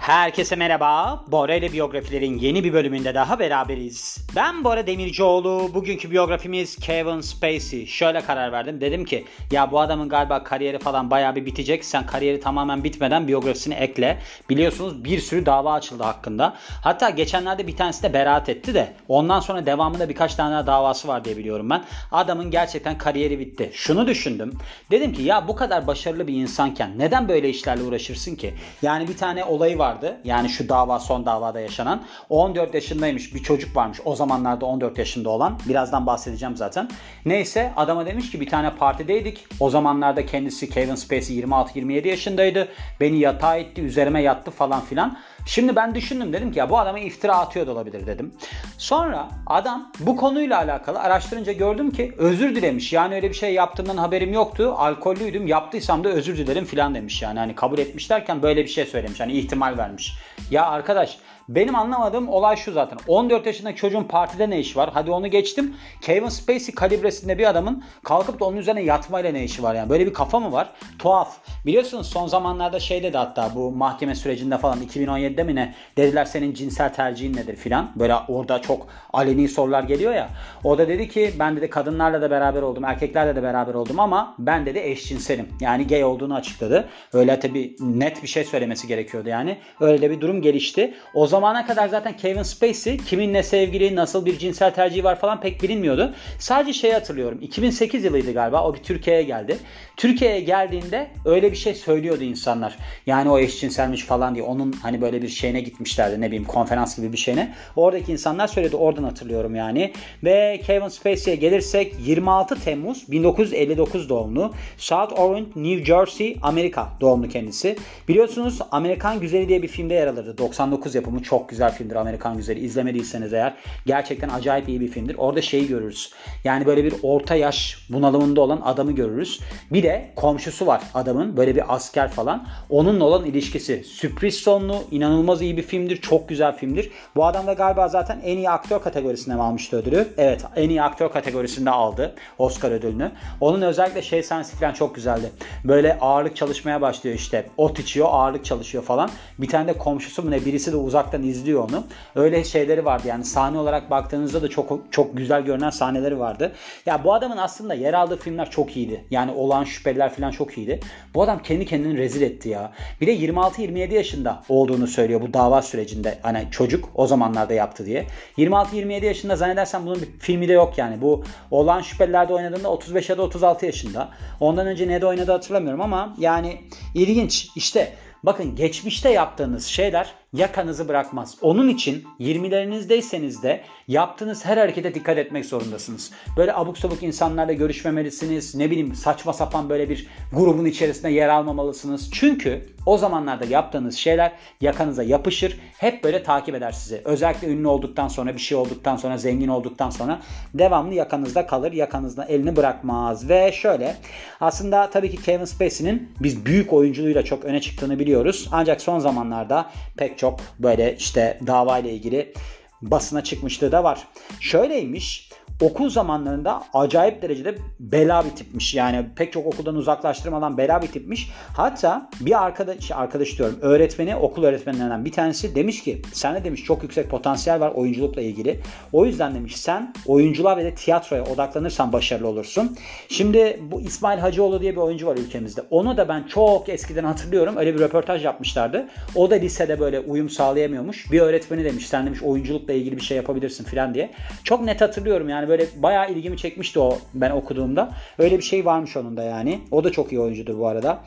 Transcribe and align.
Herkese 0.00 0.56
merhaba. 0.56 1.24
Bora 1.26 1.54
ile 1.54 1.72
biyografilerin 1.72 2.38
yeni 2.38 2.64
bir 2.64 2.72
bölümünde 2.72 3.14
daha 3.14 3.38
beraberiz. 3.38 4.26
Ben 4.36 4.64
Bora 4.64 4.86
Demircioğlu. 4.86 5.70
Bugünkü 5.74 6.10
biyografimiz 6.10 6.76
Kevin 6.76 7.20
Spacey. 7.20 7.86
Şöyle 7.86 8.20
karar 8.20 8.52
verdim. 8.52 8.80
Dedim 8.80 9.04
ki 9.04 9.24
ya 9.52 9.72
bu 9.72 9.80
adamın 9.80 10.08
galiba 10.08 10.44
kariyeri 10.44 10.78
falan 10.78 11.10
bayağı 11.10 11.36
bir 11.36 11.46
bitecek. 11.46 11.84
Sen 11.84 12.06
kariyeri 12.06 12.40
tamamen 12.40 12.84
bitmeden 12.84 13.28
biyografisini 13.28 13.74
ekle. 13.74 14.18
Biliyorsunuz 14.50 15.04
bir 15.04 15.20
sürü 15.20 15.46
dava 15.46 15.72
açıldı 15.72 16.02
hakkında. 16.02 16.56
Hatta 16.82 17.10
geçenlerde 17.10 17.66
bir 17.66 17.76
tanesi 17.76 18.02
de 18.02 18.12
beraat 18.12 18.48
etti 18.48 18.74
de 18.74 18.92
ondan 19.08 19.40
sonra 19.40 19.66
devamında 19.66 20.08
birkaç 20.08 20.34
tane 20.34 20.54
daha 20.54 20.66
davası 20.66 21.08
var 21.08 21.24
diye 21.24 21.36
biliyorum 21.36 21.70
ben. 21.70 21.84
Adamın 22.12 22.50
gerçekten 22.50 22.98
kariyeri 22.98 23.38
bitti. 23.38 23.70
Şunu 23.74 24.06
düşündüm. 24.06 24.58
Dedim 24.90 25.12
ki 25.12 25.22
ya 25.22 25.48
bu 25.48 25.56
kadar 25.56 25.86
başarılı 25.86 26.26
bir 26.26 26.34
insanken 26.34 26.98
neden 26.98 27.28
böyle 27.28 27.48
işlerle 27.48 27.82
uğraşırsın 27.82 28.36
ki? 28.36 28.54
Yani 28.82 29.08
bir 29.08 29.16
tane 29.16 29.44
olayı 29.44 29.78
var 29.78 29.90
vardı. 30.00 30.20
Yani 30.24 30.48
şu 30.48 30.68
dava 30.68 30.98
son 30.98 31.26
davada 31.26 31.60
yaşanan. 31.60 32.02
14 32.28 32.74
yaşındaymış 32.74 33.34
bir 33.34 33.42
çocuk 33.42 33.76
varmış. 33.76 33.98
O 34.04 34.16
zamanlarda 34.16 34.66
14 34.66 34.98
yaşında 34.98 35.30
olan. 35.30 35.58
Birazdan 35.68 36.06
bahsedeceğim 36.06 36.56
zaten. 36.56 36.88
Neyse 37.26 37.72
adama 37.76 38.06
demiş 38.06 38.30
ki 38.30 38.40
bir 38.40 38.48
tane 38.48 38.70
partideydik. 38.70 39.46
O 39.60 39.70
zamanlarda 39.70 40.26
kendisi 40.26 40.70
Kevin 40.70 40.94
Spacey 40.94 41.40
26-27 41.40 42.08
yaşındaydı. 42.08 42.68
Beni 43.00 43.18
yatağa 43.18 43.56
etti, 43.56 43.82
üzerime 43.82 44.22
yattı 44.22 44.50
falan 44.50 44.80
filan. 44.80 45.16
Şimdi 45.46 45.76
ben 45.76 45.94
düşündüm 45.94 46.32
dedim 46.32 46.52
ki 46.52 46.58
ya 46.58 46.70
bu 46.70 46.78
adama 46.78 46.98
iftira 46.98 47.38
atıyor 47.38 47.66
da 47.66 47.72
olabilir 47.72 48.06
dedim. 48.06 48.34
Sonra 48.78 49.28
adam 49.46 49.92
bu 50.00 50.16
konuyla 50.16 50.58
alakalı 50.58 50.98
araştırınca 50.98 51.52
gördüm 51.52 51.90
ki 51.90 52.14
özür 52.18 52.54
dilemiş. 52.54 52.92
Yani 52.92 53.14
öyle 53.14 53.28
bir 53.28 53.34
şey 53.34 53.54
yaptığımdan 53.54 53.96
haberim 53.96 54.32
yoktu. 54.32 54.74
Alkollüydüm. 54.76 55.46
Yaptıysam 55.46 56.04
da 56.04 56.08
özür 56.08 56.36
dilerim 56.36 56.64
filan 56.64 56.94
demiş 56.94 57.22
yani. 57.22 57.38
Hani 57.38 57.54
kabul 57.54 57.78
etmiş 57.78 58.10
derken 58.10 58.42
böyle 58.42 58.62
bir 58.62 58.68
şey 58.68 58.86
söylemiş. 58.86 59.20
Hani 59.20 59.32
ihtimal 59.32 59.78
vermiş. 59.78 60.14
Ya 60.50 60.66
arkadaş 60.66 61.18
benim 61.50 61.76
anlamadığım 61.76 62.28
olay 62.28 62.56
şu 62.56 62.72
zaten. 62.72 62.98
14 63.08 63.46
yaşındaki 63.46 63.80
çocuğun 63.80 64.04
partide 64.04 64.50
ne 64.50 64.58
işi 64.58 64.76
var? 64.76 64.90
Hadi 64.94 65.10
onu 65.10 65.28
geçtim. 65.28 65.74
Kevin 66.00 66.28
Spacey 66.28 66.74
kalibresinde 66.74 67.38
bir 67.38 67.50
adamın 67.50 67.84
kalkıp 68.04 68.40
da 68.40 68.44
onun 68.44 68.56
üzerine 68.56 68.82
yatmayla 68.82 69.32
ne 69.32 69.44
işi 69.44 69.62
var 69.62 69.74
yani? 69.74 69.90
Böyle 69.90 70.06
bir 70.06 70.12
kafa 70.12 70.40
mı 70.40 70.52
var? 70.52 70.72
Tuhaf. 70.98 71.36
Biliyorsunuz 71.66 72.06
son 72.06 72.26
zamanlarda 72.26 72.80
şey 72.80 73.02
dedi 73.02 73.16
hatta 73.16 73.50
bu 73.54 73.70
mahkeme 73.70 74.14
sürecinde 74.14 74.58
falan 74.58 74.78
2017'de 74.82 75.44
mi 75.44 75.54
ne? 75.54 75.74
Dediler 75.96 76.24
senin 76.24 76.54
cinsel 76.54 76.94
tercihin 76.94 77.36
nedir 77.36 77.56
filan. 77.56 77.90
Böyle 77.96 78.14
orada 78.28 78.62
çok 78.62 78.86
aleni 79.12 79.48
sorular 79.48 79.82
geliyor 79.82 80.14
ya. 80.14 80.28
O 80.64 80.78
da 80.78 80.88
dedi 80.88 81.08
ki 81.08 81.32
ben 81.38 81.56
dedi 81.56 81.70
kadınlarla 81.70 82.22
da 82.22 82.30
beraber 82.30 82.62
oldum, 82.62 82.84
erkeklerle 82.84 83.36
de 83.36 83.42
beraber 83.42 83.74
oldum 83.74 84.00
ama 84.00 84.34
ben 84.38 84.66
dedi 84.66 84.78
eşcinselim. 84.78 85.48
Yani 85.60 85.86
gay 85.86 86.04
olduğunu 86.04 86.34
açıkladı. 86.34 86.88
Öyle 87.12 87.40
tabi 87.40 87.76
net 87.80 88.22
bir 88.22 88.28
şey 88.28 88.44
söylemesi 88.44 88.86
gerekiyordu 88.86 89.28
yani. 89.28 89.58
Öyle 89.80 90.10
bir 90.10 90.20
durum 90.20 90.42
gelişti. 90.42 90.94
O 91.14 91.26
zaman 91.26 91.39
zamana 91.40 91.66
kadar 91.66 91.88
zaten 91.88 92.16
Kevin 92.16 92.42
Spacey 92.42 92.96
kiminle 92.96 93.42
sevgili, 93.42 93.96
nasıl 93.96 94.26
bir 94.26 94.38
cinsel 94.38 94.74
tercihi 94.74 95.04
var 95.04 95.18
falan 95.18 95.40
pek 95.40 95.62
bilinmiyordu. 95.62 96.14
Sadece 96.38 96.72
şeyi 96.72 96.92
hatırlıyorum. 96.92 97.38
2008 97.42 98.04
yılıydı 98.04 98.32
galiba. 98.32 98.64
O 98.64 98.74
bir 98.74 98.82
Türkiye'ye 98.82 99.22
geldi. 99.22 99.58
Türkiye'ye 99.96 100.40
geldiğinde 100.40 101.10
öyle 101.24 101.52
bir 101.52 101.56
şey 101.56 101.74
söylüyordu 101.74 102.24
insanlar. 102.24 102.76
Yani 103.06 103.30
o 103.30 103.38
eşcinselmiş 103.38 104.04
falan 104.04 104.34
diye. 104.34 104.44
Onun 104.44 104.72
hani 104.72 105.00
böyle 105.00 105.22
bir 105.22 105.28
şeyine 105.28 105.60
gitmişlerdi 105.60 106.20
ne 106.20 106.26
bileyim 106.26 106.44
konferans 106.44 106.96
gibi 106.96 107.12
bir 107.12 107.18
şeyine. 107.18 107.54
Oradaki 107.76 108.12
insanlar 108.12 108.46
söyledi. 108.46 108.76
Oradan 108.76 109.04
hatırlıyorum 109.04 109.54
yani. 109.54 109.92
Ve 110.24 110.60
Kevin 110.66 110.88
Spacey'e 110.88 111.36
gelirsek 111.36 111.94
26 112.06 112.64
Temmuz 112.64 113.10
1959 113.10 114.08
doğumlu. 114.08 114.54
South 114.76 115.20
Orange, 115.20 115.48
New 115.56 115.84
Jersey, 115.84 116.36
Amerika 116.42 116.88
doğumlu 117.00 117.28
kendisi. 117.28 117.76
Biliyorsunuz 118.08 118.58
Amerikan 118.70 119.20
Güzeli 119.20 119.48
diye 119.48 119.62
bir 119.62 119.68
filmde 119.68 119.94
yer 119.94 120.06
alırdı. 120.06 120.38
99 120.38 120.94
yapımı 120.94 121.19
çok 121.22 121.48
güzel 121.48 121.72
filmdir 121.72 121.96
Amerikan 121.96 122.36
Güzeli. 122.36 122.60
İzlemediyseniz 122.60 123.32
eğer 123.32 123.54
gerçekten 123.86 124.28
acayip 124.28 124.68
iyi 124.68 124.80
bir 124.80 124.88
filmdir. 124.88 125.14
Orada 125.18 125.42
şeyi 125.42 125.68
görürüz. 125.68 126.12
Yani 126.44 126.66
böyle 126.66 126.84
bir 126.84 126.94
orta 127.02 127.34
yaş 127.34 127.86
bunalımında 127.90 128.40
olan 128.40 128.60
adamı 128.64 128.92
görürüz. 128.92 129.40
Bir 129.72 129.82
de 129.82 130.10
komşusu 130.16 130.66
var 130.66 130.82
adamın. 130.94 131.36
Böyle 131.36 131.56
bir 131.56 131.74
asker 131.74 132.10
falan. 132.10 132.46
Onunla 132.70 133.04
olan 133.04 133.24
ilişkisi. 133.24 133.84
Sürpriz 133.84 134.34
sonlu. 134.34 134.76
inanılmaz 134.90 135.42
iyi 135.42 135.56
bir 135.56 135.62
filmdir. 135.62 135.96
Çok 135.96 136.28
güzel 136.28 136.56
filmdir. 136.56 136.90
Bu 137.16 137.26
adam 137.26 137.46
da 137.46 137.52
galiba 137.52 137.88
zaten 137.88 138.20
en 138.24 138.36
iyi 138.36 138.50
aktör 138.50 138.82
kategorisinde 138.82 139.34
almıştı 139.34 139.76
ödülü. 139.76 140.08
Evet 140.18 140.44
en 140.56 140.68
iyi 140.68 140.82
aktör 140.82 141.12
kategorisinde 141.12 141.70
aldı 141.70 142.14
Oscar 142.38 142.70
ödülünü. 142.70 143.10
Onun 143.40 143.62
özellikle 143.62 144.02
şey 144.02 144.22
sahnesi 144.22 144.56
falan 144.56 144.72
çok 144.72 144.94
güzeldi. 144.94 145.30
Böyle 145.64 145.98
ağırlık 146.00 146.36
çalışmaya 146.36 146.80
başlıyor 146.80 147.16
işte. 147.16 147.46
Ot 147.56 147.78
içiyor 147.78 148.08
ağırlık 148.10 148.44
çalışıyor 148.44 148.84
falan. 148.84 149.10
Bir 149.38 149.48
tane 149.48 149.68
de 149.68 149.78
komşusu 149.78 150.22
mu 150.22 150.30
ne 150.30 150.44
birisi 150.44 150.72
de 150.72 150.76
uzaktan 150.76 151.09
uzaktan 151.10 151.22
izliyor 151.22 151.68
onu. 151.70 151.84
Öyle 152.14 152.44
şeyleri 152.44 152.84
vardı 152.84 153.08
yani 153.08 153.24
sahne 153.24 153.58
olarak 153.58 153.90
baktığınızda 153.90 154.42
da 154.42 154.48
çok 154.48 154.80
çok 154.90 155.16
güzel 155.16 155.42
görünen 155.42 155.70
sahneleri 155.70 156.18
vardı. 156.18 156.52
Ya 156.86 157.04
bu 157.04 157.14
adamın 157.14 157.36
aslında 157.36 157.74
yer 157.74 157.94
aldığı 157.94 158.16
filmler 158.16 158.50
çok 158.50 158.76
iyiydi. 158.76 159.04
Yani 159.10 159.32
olan 159.32 159.64
şüpheliler 159.64 160.14
falan 160.14 160.30
çok 160.30 160.58
iyiydi. 160.58 160.80
Bu 161.14 161.22
adam 161.22 161.42
kendi 161.42 161.66
kendini 161.66 161.98
rezil 161.98 162.22
etti 162.22 162.48
ya. 162.48 162.72
Bir 163.00 163.06
de 163.06 163.16
26-27 163.16 163.94
yaşında 163.94 164.42
olduğunu 164.48 164.86
söylüyor 164.86 165.20
bu 165.20 165.34
dava 165.34 165.62
sürecinde. 165.62 166.18
Hani 166.22 166.48
çocuk 166.50 166.88
o 166.94 167.06
zamanlarda 167.06 167.54
yaptı 167.54 167.86
diye. 167.86 168.06
26-27 168.38 169.04
yaşında 169.04 169.36
zannedersem 169.36 169.86
bunun 169.86 170.02
bir 170.02 170.08
filmi 170.18 170.48
de 170.48 170.52
yok 170.52 170.78
yani. 170.78 171.00
Bu 171.00 171.24
olan 171.50 171.82
şüphelilerde 171.82 172.34
oynadığında 172.34 172.70
35 172.70 173.08
ya 173.08 173.18
da 173.18 173.22
36 173.22 173.66
yaşında. 173.66 174.08
Ondan 174.40 174.66
önce 174.66 174.88
ne 174.88 175.00
de 175.00 175.06
oynadı 175.06 175.32
hatırlamıyorum 175.32 175.80
ama 175.80 176.14
yani 176.18 176.60
ilginç. 176.94 177.48
İşte 177.56 177.92
bakın 178.22 178.56
geçmişte 178.56 179.10
yaptığınız 179.10 179.66
şeyler 179.66 180.14
yakanızı 180.32 180.88
bırakmaz. 180.88 181.36
Onun 181.42 181.68
için 181.68 182.04
20'lerinizdeyseniz 182.20 183.42
de 183.42 183.60
yaptığınız 183.88 184.44
her 184.44 184.56
harekete 184.56 184.94
dikkat 184.94 185.18
etmek 185.18 185.46
zorundasınız. 185.46 186.10
Böyle 186.36 186.54
abuk 186.54 186.78
sabuk 186.78 187.02
insanlarla 187.02 187.52
görüşmemelisiniz. 187.52 188.54
Ne 188.54 188.70
bileyim 188.70 188.94
saçma 188.94 189.32
sapan 189.32 189.68
böyle 189.68 189.88
bir 189.88 190.06
grubun 190.32 190.64
içerisinde 190.64 191.08
yer 191.08 191.28
almamalısınız. 191.28 192.10
Çünkü 192.12 192.66
o 192.86 192.98
zamanlarda 192.98 193.44
yaptığınız 193.44 193.96
şeyler 193.96 194.32
yakanıza 194.60 195.02
yapışır. 195.02 195.60
Hep 195.78 196.04
böyle 196.04 196.22
takip 196.22 196.54
eder 196.54 196.72
sizi. 196.72 197.02
Özellikle 197.04 197.48
ünlü 197.48 197.68
olduktan 197.68 198.08
sonra, 198.08 198.34
bir 198.34 198.40
şey 198.40 198.58
olduktan 198.58 198.96
sonra, 198.96 199.18
zengin 199.18 199.48
olduktan 199.48 199.90
sonra 199.90 200.20
devamlı 200.54 200.94
yakanızda 200.94 201.46
kalır. 201.46 201.72
Yakanızda 201.72 202.24
elini 202.24 202.56
bırakmaz. 202.56 203.28
Ve 203.28 203.52
şöyle 203.52 203.96
aslında 204.40 204.90
tabii 204.90 205.10
ki 205.10 205.22
Kevin 205.22 205.44
Spacey'nin 205.44 206.12
biz 206.20 206.46
büyük 206.46 206.72
oyunculuğuyla 206.72 207.24
çok 207.24 207.44
öne 207.44 207.60
çıktığını 207.60 207.98
biliyoruz. 207.98 208.48
Ancak 208.52 208.80
son 208.80 208.98
zamanlarda 208.98 209.70
pek 209.96 210.18
çok 210.20 210.40
böyle 210.58 210.96
işte 210.96 211.40
dava 211.46 211.78
ile 211.78 211.92
ilgili 211.92 212.34
basına 212.82 213.24
çıkmışlığı 213.24 213.72
da 213.72 213.84
var. 213.84 214.08
Şöyleymiş 214.40 215.30
okul 215.60 215.90
zamanlarında 215.90 216.62
acayip 216.74 217.22
derecede 217.22 217.54
bela 217.80 218.24
bir 218.24 218.30
tipmiş. 218.30 218.74
Yani 218.74 219.06
pek 219.16 219.32
çok 219.32 219.46
okuldan 219.46 219.74
uzaklaştırmadan 219.74 220.58
bela 220.58 220.82
bir 220.82 220.86
tipmiş. 220.86 221.30
Hatta 221.56 222.08
bir 222.20 222.44
arkadaş, 222.44 222.90
arkadaş 222.90 223.38
diyorum 223.38 223.58
öğretmeni, 223.62 224.16
okul 224.16 224.44
öğretmenlerinden 224.44 225.04
bir 225.04 225.12
tanesi 225.12 225.54
demiş 225.54 225.82
ki 225.82 226.02
sende 226.12 226.44
demiş 226.44 226.64
çok 226.64 226.82
yüksek 226.82 227.10
potansiyel 227.10 227.60
var 227.60 227.70
oyunculukla 227.70 228.22
ilgili. 228.22 228.60
O 228.92 229.06
yüzden 229.06 229.34
demiş 229.34 229.56
sen 229.56 229.92
oyunculuğa 230.06 230.56
ve 230.56 230.64
de 230.64 230.74
tiyatroya 230.74 231.24
odaklanırsan 231.24 231.92
başarılı 231.92 232.28
olursun. 232.28 232.76
Şimdi 233.08 233.60
bu 233.70 233.80
İsmail 233.80 234.18
Hacıoğlu 234.18 234.60
diye 234.60 234.72
bir 234.72 234.80
oyuncu 234.80 235.06
var 235.06 235.16
ülkemizde. 235.16 235.62
Onu 235.70 235.96
da 235.96 236.08
ben 236.08 236.22
çok 236.22 236.68
eskiden 236.68 237.04
hatırlıyorum. 237.04 237.56
Öyle 237.56 237.74
bir 237.74 237.80
röportaj 237.80 238.24
yapmışlardı. 238.24 238.88
O 239.14 239.30
da 239.30 239.34
lisede 239.34 239.80
böyle 239.80 240.00
uyum 240.00 240.30
sağlayamıyormuş. 240.30 241.12
Bir 241.12 241.20
öğretmeni 241.20 241.64
demiş 241.64 241.88
sen 241.88 242.06
demiş 242.06 242.22
oyunculukla 242.22 242.72
ilgili 242.72 242.96
bir 242.96 243.02
şey 243.02 243.16
yapabilirsin 243.16 243.64
falan 243.64 243.94
diye. 243.94 244.10
Çok 244.44 244.64
net 244.64 244.80
hatırlıyorum 244.80 245.28
yani 245.28 245.48
böyle 245.50 245.66
bayağı 245.76 246.12
ilgimi 246.12 246.36
çekmişti 246.36 246.80
o 246.80 246.98
ben 247.14 247.30
okuduğumda. 247.30 247.90
Öyle 248.18 248.38
bir 248.38 248.42
şey 248.42 248.64
varmış 248.64 248.96
onun 248.96 249.16
da 249.16 249.22
yani. 249.22 249.60
O 249.70 249.84
da 249.84 249.92
çok 249.92 250.12
iyi 250.12 250.20
oyuncudur 250.20 250.58
bu 250.58 250.66
arada. 250.66 251.04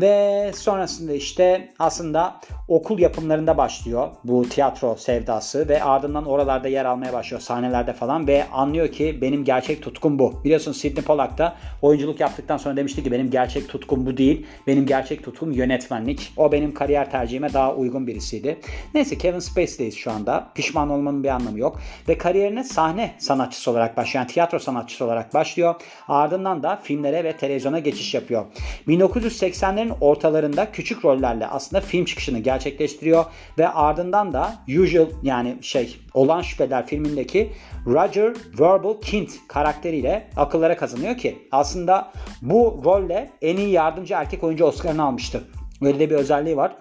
Ve 0.00 0.50
sonrasında 0.54 1.12
işte 1.12 1.68
aslında 1.78 2.40
okul 2.68 2.98
yapımlarında 2.98 3.56
başlıyor 3.56 4.08
bu 4.24 4.48
tiyatro 4.48 4.96
sevdası 4.96 5.68
ve 5.68 5.84
ardından 5.84 6.24
oralarda 6.24 6.68
yer 6.68 6.84
almaya 6.84 7.12
başlıyor 7.12 7.40
sahnelerde 7.40 7.92
falan 7.92 8.26
ve 8.26 8.46
anlıyor 8.52 8.88
ki 8.88 9.18
benim 9.20 9.44
gerçek 9.44 9.82
tutkum 9.82 10.18
bu. 10.18 10.44
Biliyorsun 10.44 10.72
Sidney 10.72 11.04
Pollack 11.04 11.38
da 11.38 11.56
oyunculuk 11.82 12.20
yaptıktan 12.20 12.56
sonra 12.56 12.76
demişti 12.76 13.02
ki 13.04 13.12
benim 13.12 13.30
gerçek 13.30 13.68
tutkum 13.68 14.06
bu 14.06 14.16
değil. 14.16 14.46
Benim 14.66 14.86
gerçek 14.86 15.24
tutkum 15.24 15.52
yönetmenlik. 15.52 16.32
O 16.36 16.52
benim 16.52 16.74
kariyer 16.74 17.10
tercihime 17.10 17.52
daha 17.52 17.74
uygun 17.74 18.06
birisiydi. 18.06 18.60
Neyse 18.94 19.18
Kevin 19.18 19.38
Spacey'deyiz 19.38 19.96
şu 19.96 20.12
anda. 20.12 20.48
Pişman 20.54 20.90
olmanın 20.90 21.24
bir 21.24 21.28
anlamı 21.28 21.58
yok. 21.58 21.80
Ve 22.08 22.18
kariyerine 22.18 22.64
sahne 22.64 23.14
sanatçısı 23.18 23.70
olarak 23.70 23.96
başlıyor. 23.96 24.24
Yani 24.24 24.32
tiyatro 24.32 24.58
sanatçısı 24.58 25.04
olarak 25.04 25.34
başlıyor. 25.34 25.74
Ardından 26.08 26.62
da 26.62 26.76
filmlere 26.82 27.24
ve 27.24 27.36
televizyona 27.36 27.78
geçiş 27.78 28.14
yapıyor. 28.14 28.44
1980'lerin 28.88 29.89
ortalarında 30.00 30.72
küçük 30.72 31.04
rollerle 31.04 31.46
aslında 31.46 31.80
film 31.80 32.04
çıkışını 32.04 32.38
gerçekleştiriyor 32.38 33.24
ve 33.58 33.68
ardından 33.68 34.32
da 34.32 34.54
Usual 34.82 35.06
yani 35.22 35.56
şey 35.62 35.96
Olan 36.14 36.42
Şüpheler 36.42 36.86
filmindeki 36.86 37.52
Roger 37.86 38.32
Verbal 38.60 39.00
Kint 39.00 39.30
karakteriyle 39.48 40.30
akıllara 40.36 40.76
kazanıyor 40.76 41.16
ki 41.16 41.48
aslında 41.52 42.12
bu 42.42 42.80
rolle 42.84 43.30
en 43.42 43.56
iyi 43.56 43.70
yardımcı 43.70 44.14
erkek 44.14 44.44
oyuncu 44.44 44.64
Oscar'ını 44.64 45.04
almıştı. 45.04 45.44
Böyle 45.82 45.98
de 45.98 46.10
bir 46.10 46.14
özelliği 46.14 46.56
var. 46.56 46.76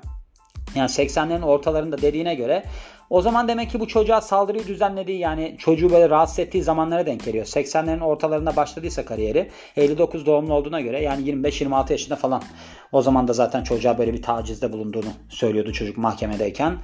Yani 0.75 0.89
80'lerin 0.89 1.45
ortalarında 1.45 2.01
dediğine 2.01 2.35
göre 2.35 2.63
o 3.09 3.21
zaman 3.21 3.47
demek 3.47 3.71
ki 3.71 3.79
bu 3.79 3.87
çocuğa 3.87 4.21
saldırıyı 4.21 4.67
düzenlediği 4.67 5.19
yani 5.19 5.55
çocuğu 5.59 5.89
böyle 5.89 6.09
rahatsız 6.09 6.39
ettiği 6.39 6.63
zamanlara 6.63 7.05
denk 7.05 7.25
geliyor. 7.25 7.45
80'lerin 7.45 8.03
ortalarında 8.03 8.55
başladıysa 8.55 9.05
kariyeri 9.05 9.49
59 9.77 10.25
doğumlu 10.25 10.53
olduğuna 10.53 10.81
göre 10.81 11.01
yani 11.01 11.29
25-26 11.29 11.91
yaşında 11.91 12.15
falan. 12.15 12.43
O 12.91 13.01
zaman 13.01 13.27
da 13.27 13.33
zaten 13.33 13.63
çocuğa 13.63 13.97
böyle 13.97 14.13
bir 14.13 14.21
tacizde 14.21 14.71
bulunduğunu 14.71 15.09
söylüyordu 15.29 15.73
çocuk 15.73 15.97
mahkemedeyken. 15.97 16.77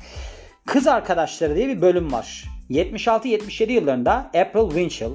Kız 0.65 0.87
arkadaşları 0.87 1.55
diye 1.55 1.67
bir 1.67 1.81
bölüm 1.81 2.11
var. 2.11 2.43
76-77 2.69 3.71
yıllarında 3.71 4.11
April 4.13 4.69
Winchell, 4.69 5.11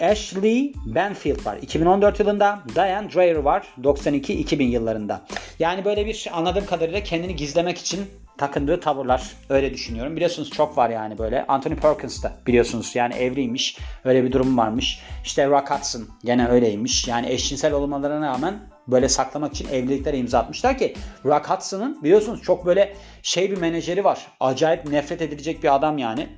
Ashley 0.00 0.72
Banfield 0.86 1.46
var 1.46 1.56
2014 1.62 2.20
yılında. 2.20 2.58
Diane 2.74 3.12
Dreyer 3.12 3.36
var 3.36 3.66
92-2000 3.82 4.62
yıllarında. 4.62 5.20
Yani 5.58 5.84
böyle 5.84 6.06
bir 6.06 6.28
anladığım 6.32 6.66
kadarıyla 6.66 7.02
kendini 7.02 7.36
gizlemek 7.36 7.78
için 7.78 8.00
takındığı 8.42 8.80
tavırlar 8.80 9.32
öyle 9.48 9.74
düşünüyorum. 9.74 10.16
Biliyorsunuz 10.16 10.50
çok 10.50 10.78
var 10.78 10.90
yani 10.90 11.18
böyle. 11.18 11.46
Anthony 11.46 11.74
Perkins 11.74 12.22
da 12.22 12.32
biliyorsunuz 12.46 12.96
yani 12.96 13.14
evliymiş. 13.14 13.78
Öyle 14.04 14.24
bir 14.24 14.32
durum 14.32 14.58
varmış. 14.58 15.00
İşte 15.24 15.46
Rock 15.46 15.70
Hudson 15.70 16.08
gene 16.24 16.48
öyleymiş. 16.48 17.08
Yani 17.08 17.28
eşcinsel 17.28 17.72
olmalarına 17.72 18.26
rağmen 18.26 18.54
böyle 18.88 19.08
saklamak 19.08 19.52
için 19.52 19.68
evliliklere 19.68 20.18
imza 20.18 20.38
atmışlar 20.38 20.78
ki 20.78 20.94
Rock 21.24 21.50
Hudson'ın 21.50 22.02
biliyorsunuz 22.02 22.42
çok 22.42 22.66
böyle 22.66 22.96
şey 23.22 23.50
bir 23.50 23.58
menajeri 23.58 24.04
var. 24.04 24.26
Acayip 24.40 24.86
nefret 24.86 25.22
edilecek 25.22 25.62
bir 25.62 25.74
adam 25.74 25.98
yani. 25.98 26.28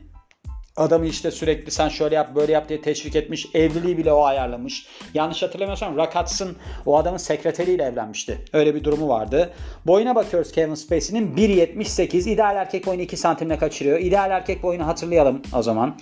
Adamı 0.76 1.06
işte 1.06 1.30
sürekli 1.30 1.70
sen 1.70 1.88
şöyle 1.88 2.14
yap 2.14 2.34
böyle 2.34 2.52
yap 2.52 2.68
diye 2.68 2.82
teşvik 2.82 3.16
etmiş. 3.16 3.46
Evliliği 3.54 3.98
bile 3.98 4.12
o 4.12 4.24
ayarlamış. 4.24 4.86
Yanlış 5.14 5.42
hatırlamıyorsam 5.42 5.98
Hudson 5.98 6.56
o 6.86 6.96
adamın 6.96 7.18
sekreteriyle 7.18 7.82
evlenmişti. 7.82 8.38
Öyle 8.52 8.74
bir 8.74 8.84
durumu 8.84 9.08
vardı. 9.08 9.52
Boyuna 9.86 10.14
bakıyoruz 10.14 10.52
Kevin 10.52 10.74
Spacey'nin 10.74 11.36
1.78. 11.36 12.30
İdeal 12.30 12.56
erkek 12.56 12.86
boyunu 12.86 13.02
2 13.02 13.16
santimle 13.16 13.58
kaçırıyor. 13.58 13.98
İdeal 13.98 14.30
erkek 14.30 14.62
boyunu 14.62 14.86
hatırlayalım 14.86 15.42
o 15.56 15.62
zaman. 15.62 15.96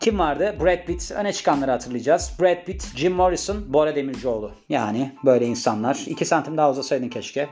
Kim 0.00 0.18
vardı? 0.18 0.56
Brad 0.60 0.86
Pitt. 0.86 1.12
Öne 1.12 1.32
çıkanları 1.32 1.70
hatırlayacağız. 1.70 2.32
Brad 2.40 2.64
Pitt, 2.64 2.96
Jim 2.96 3.12
Morrison, 3.12 3.72
Bora 3.72 3.96
Demircioğlu. 3.96 4.52
Yani 4.68 5.12
böyle 5.24 5.46
insanlar. 5.46 6.02
2 6.06 6.24
santim 6.24 6.56
daha 6.56 6.70
uzasaydın 6.70 7.08
keşke. 7.08 7.48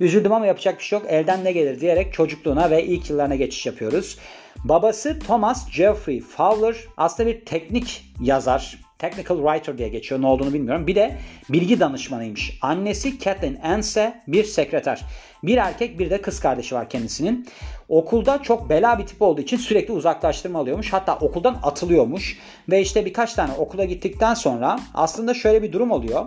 Üzüldüm 0.00 0.32
ama 0.32 0.46
yapacak 0.46 0.78
bir 0.78 0.84
şey 0.84 0.98
yok. 0.98 1.08
Elden 1.10 1.44
ne 1.44 1.52
gelir 1.52 1.80
diyerek 1.80 2.12
çocukluğuna 2.12 2.70
ve 2.70 2.84
ilk 2.84 3.10
yıllarına 3.10 3.34
geçiş 3.34 3.66
yapıyoruz. 3.66 4.18
Babası 4.64 5.18
Thomas 5.18 5.70
Jeffrey 5.70 6.20
Fowler 6.20 6.76
aslında 6.96 7.28
bir 7.28 7.44
teknik 7.44 8.04
yazar. 8.20 8.78
Technical 8.98 9.36
Writer 9.36 9.78
diye 9.78 9.88
geçiyor. 9.88 10.22
Ne 10.22 10.26
olduğunu 10.26 10.52
bilmiyorum. 10.54 10.86
Bir 10.86 10.94
de 10.94 11.18
bilgi 11.48 11.80
danışmanıymış. 11.80 12.58
Annesi 12.62 13.18
Kathleen 13.18 13.60
Anse 13.62 14.22
bir 14.28 14.44
sekreter. 14.44 15.04
Bir 15.42 15.56
erkek 15.56 15.98
bir 15.98 16.10
de 16.10 16.22
kız 16.22 16.40
kardeşi 16.40 16.74
var 16.74 16.88
kendisinin. 16.90 17.48
Okulda 17.88 18.42
çok 18.42 18.70
bela 18.70 18.98
bir 18.98 19.06
tip 19.06 19.22
olduğu 19.22 19.40
için 19.40 19.56
sürekli 19.56 19.92
uzaklaştırma 19.92 20.58
alıyormuş. 20.58 20.92
Hatta 20.92 21.16
okuldan 21.18 21.58
atılıyormuş. 21.62 22.38
Ve 22.68 22.80
işte 22.80 23.04
birkaç 23.04 23.34
tane 23.34 23.52
okula 23.52 23.84
gittikten 23.84 24.34
sonra 24.34 24.80
aslında 24.94 25.34
şöyle 25.34 25.62
bir 25.62 25.72
durum 25.72 25.90
oluyor. 25.90 26.26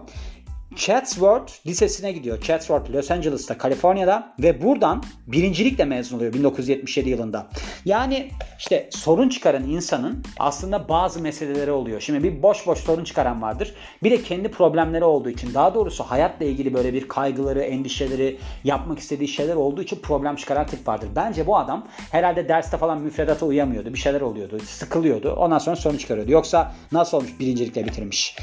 Chatsworth 0.79 1.67
Lisesi'ne 1.67 2.11
gidiyor. 2.11 2.41
Chatsworth 2.41 2.91
Los 2.91 3.11
Angeles'ta, 3.11 3.57
Kaliforniya'da 3.57 4.33
ve 4.39 4.61
buradan 4.61 5.03
birincilikle 5.27 5.85
mezun 5.85 6.17
oluyor 6.17 6.33
1977 6.33 7.09
yılında. 7.09 7.47
Yani 7.85 8.29
işte 8.59 8.89
sorun 8.91 9.29
çıkaran 9.29 9.63
insanın 9.63 10.23
aslında 10.39 10.89
bazı 10.89 11.21
meseleleri 11.21 11.71
oluyor. 11.71 12.01
Şimdi 12.01 12.23
bir 12.23 12.43
boş 12.43 12.67
boş 12.67 12.79
sorun 12.79 13.03
çıkaran 13.03 13.41
vardır. 13.41 13.73
Bir 14.03 14.11
de 14.11 14.23
kendi 14.23 14.51
problemleri 14.51 15.03
olduğu 15.03 15.29
için 15.29 15.53
daha 15.53 15.75
doğrusu 15.75 16.03
hayatla 16.03 16.45
ilgili 16.45 16.73
böyle 16.73 16.93
bir 16.93 17.07
kaygıları, 17.07 17.61
endişeleri, 17.61 18.37
yapmak 18.63 18.99
istediği 18.99 19.27
şeyler 19.27 19.55
olduğu 19.55 19.81
için 19.81 19.99
problem 19.99 20.35
çıkaran 20.35 20.67
tip 20.67 20.87
vardır. 20.87 21.09
Bence 21.15 21.47
bu 21.47 21.57
adam 21.57 21.87
herhalde 22.11 22.49
derste 22.49 22.77
falan 22.77 23.01
müfredata 23.01 23.45
uyamıyordu. 23.45 23.93
Bir 23.93 23.99
şeyler 23.99 24.21
oluyordu. 24.21 24.59
Sıkılıyordu. 24.59 25.33
Ondan 25.33 25.57
sonra 25.57 25.75
sorun 25.75 25.97
çıkarıyordu. 25.97 26.31
Yoksa 26.31 26.75
nasıl 26.91 27.17
olmuş 27.17 27.39
birincilikle 27.39 27.85
bitirmiş. 27.85 28.35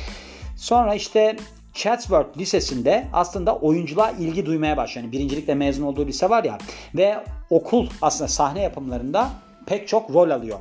Sonra 0.56 0.94
işte 0.94 1.36
Chatsworth 1.76 2.38
Lisesi'nde 2.38 3.06
aslında 3.12 3.56
oyunculuğa 3.56 4.10
ilgi 4.10 4.46
duymaya 4.46 4.76
başlıyor. 4.76 5.04
Yani 5.04 5.12
birincilikle 5.12 5.54
mezun 5.54 5.82
olduğu 5.82 6.06
lise 6.06 6.30
var 6.30 6.44
ya 6.44 6.58
ve 6.94 7.24
okul 7.50 7.88
aslında 8.02 8.28
sahne 8.28 8.62
yapımlarında 8.62 9.30
pek 9.66 9.88
çok 9.88 10.10
rol 10.10 10.30
alıyor. 10.30 10.58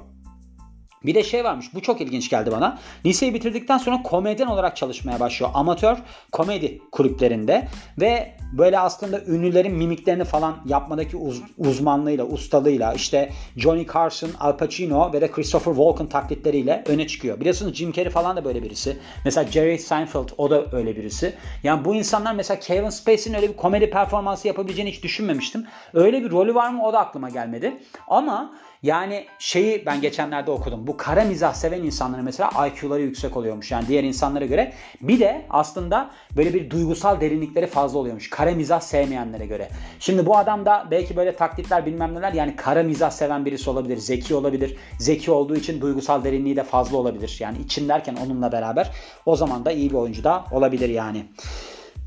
Bir 1.05 1.15
de 1.15 1.23
şey 1.23 1.43
varmış 1.43 1.73
bu 1.73 1.81
çok 1.81 2.01
ilginç 2.01 2.29
geldi 2.29 2.51
bana. 2.51 2.77
Liseyi 3.05 3.33
bitirdikten 3.33 3.77
sonra 3.77 4.01
komedyen 4.03 4.47
olarak 4.47 4.75
çalışmaya 4.75 5.19
başlıyor. 5.19 5.51
Amatör 5.53 5.97
komedi 6.31 6.81
kulüplerinde 6.91 7.67
ve 7.99 8.35
böyle 8.57 8.79
aslında 8.79 9.21
ünlülerin 9.21 9.75
mimiklerini 9.75 10.23
falan 10.23 10.55
yapmadaki 10.65 11.17
uz- 11.17 11.41
uzmanlığıyla, 11.57 12.25
ustalığıyla 12.25 12.93
işte 12.93 13.29
Johnny 13.57 13.87
Carson, 13.93 14.29
Al 14.39 14.57
Pacino 14.57 15.13
ve 15.13 15.21
de 15.21 15.31
Christopher 15.31 15.71
Walken 15.71 16.07
taklitleriyle 16.07 16.83
öne 16.87 17.07
çıkıyor. 17.07 17.39
Biliyorsunuz 17.39 17.75
Jim 17.75 17.91
Carrey 17.91 18.11
falan 18.11 18.37
da 18.37 18.45
böyle 18.45 18.63
birisi. 18.63 18.97
Mesela 19.25 19.51
Jerry 19.51 19.79
Seinfeld 19.79 20.29
o 20.37 20.49
da 20.49 20.65
öyle 20.71 20.95
birisi. 20.95 21.33
Yani 21.63 21.85
bu 21.85 21.95
insanlar 21.95 22.35
mesela 22.35 22.59
Kevin 22.59 22.89
Spacey'nin 22.89 23.37
öyle 23.37 23.49
bir 23.49 23.57
komedi 23.57 23.89
performansı 23.89 24.47
yapabileceğini 24.47 24.91
hiç 24.91 25.03
düşünmemiştim. 25.03 25.65
Öyle 25.93 26.23
bir 26.23 26.31
rolü 26.31 26.55
var 26.55 26.69
mı 26.69 26.85
o 26.85 26.93
da 26.93 26.99
aklıma 26.99 27.29
gelmedi. 27.29 27.77
Ama 28.07 28.55
yani 28.85 29.25
şeyi 29.39 29.85
ben 29.85 30.01
geçenlerde 30.01 30.51
okudum. 30.51 30.87
Bu 30.87 30.97
kara 30.97 31.23
mizah 31.23 31.53
seven 31.53 31.83
insanların 31.83 32.25
mesela 32.25 32.67
IQ'ları 32.67 33.01
yüksek 33.01 33.37
oluyormuş. 33.37 33.71
Yani 33.71 33.87
diğer 33.87 34.03
insanlara 34.03 34.45
göre. 34.45 34.73
Bir 35.01 35.19
de 35.19 35.45
aslında 35.49 36.09
böyle 36.37 36.53
bir 36.53 36.69
duygusal 36.69 37.21
derinlikleri 37.21 37.67
fazla 37.67 37.99
oluyormuş. 37.99 38.29
Kara 38.29 38.51
mizah 38.51 38.79
sevmeyenlere 38.79 39.45
göre. 39.45 39.69
Şimdi 39.99 40.25
bu 40.25 40.37
adam 40.37 40.65
da 40.65 40.87
belki 40.91 41.15
böyle 41.15 41.35
taklitler 41.35 41.85
bilmem 41.85 42.15
neler 42.15 42.33
yani 42.33 42.55
kara 42.55 42.83
mizah 42.83 43.11
seven 43.11 43.45
birisi 43.45 43.69
olabilir. 43.69 43.97
Zeki 43.97 44.35
olabilir. 44.35 44.77
Zeki 44.99 45.31
olduğu 45.31 45.55
için 45.55 45.81
duygusal 45.81 46.23
derinliği 46.23 46.55
de 46.55 46.63
fazla 46.63 46.97
olabilir. 46.97 47.37
Yani 47.39 47.57
için 47.57 47.89
derken 47.89 48.15
onunla 48.25 48.51
beraber 48.51 48.91
o 49.25 49.35
zaman 49.35 49.65
da 49.65 49.71
iyi 49.71 49.89
bir 49.89 49.95
oyuncu 49.95 50.23
da 50.23 50.45
olabilir 50.51 50.89
yani. 50.89 51.25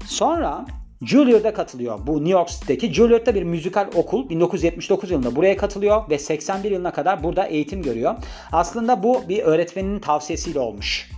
Sonra 0.07 0.65
Juilliard'a 1.03 1.55
katılıyor. 1.55 1.99
Bu 2.07 2.15
New 2.15 2.31
York 2.31 2.49
City'deki 2.49 2.95
Juilliard'da 2.95 3.35
bir 3.35 3.43
müzikal 3.43 3.89
okul 3.95 4.29
1979 4.29 5.11
yılında 5.11 5.37
buraya 5.37 5.57
katılıyor 5.57 6.11
ve 6.11 6.19
81 6.19 6.71
yılına 6.71 6.93
kadar 6.93 7.23
burada 7.23 7.47
eğitim 7.47 7.83
görüyor. 7.83 8.15
Aslında 8.53 9.03
bu 9.03 9.29
bir 9.29 9.39
öğretmeninin 9.39 10.01
tavsiyesiyle 10.01 10.61
olmuş. 10.61 11.11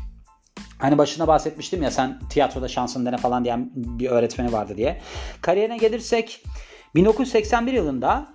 Hani 0.78 0.98
başına 0.98 1.28
bahsetmiştim 1.28 1.82
ya 1.82 1.90
sen 1.90 2.18
tiyatroda 2.30 2.68
şansın 2.68 3.06
dene 3.06 3.16
falan 3.16 3.44
diyen 3.44 3.70
bir 3.74 4.10
öğretmeni 4.10 4.52
vardı 4.52 4.76
diye. 4.76 5.00
Kariyerine 5.40 5.76
gelirsek 5.76 6.42
1981 6.94 7.72
yılında 7.72 8.26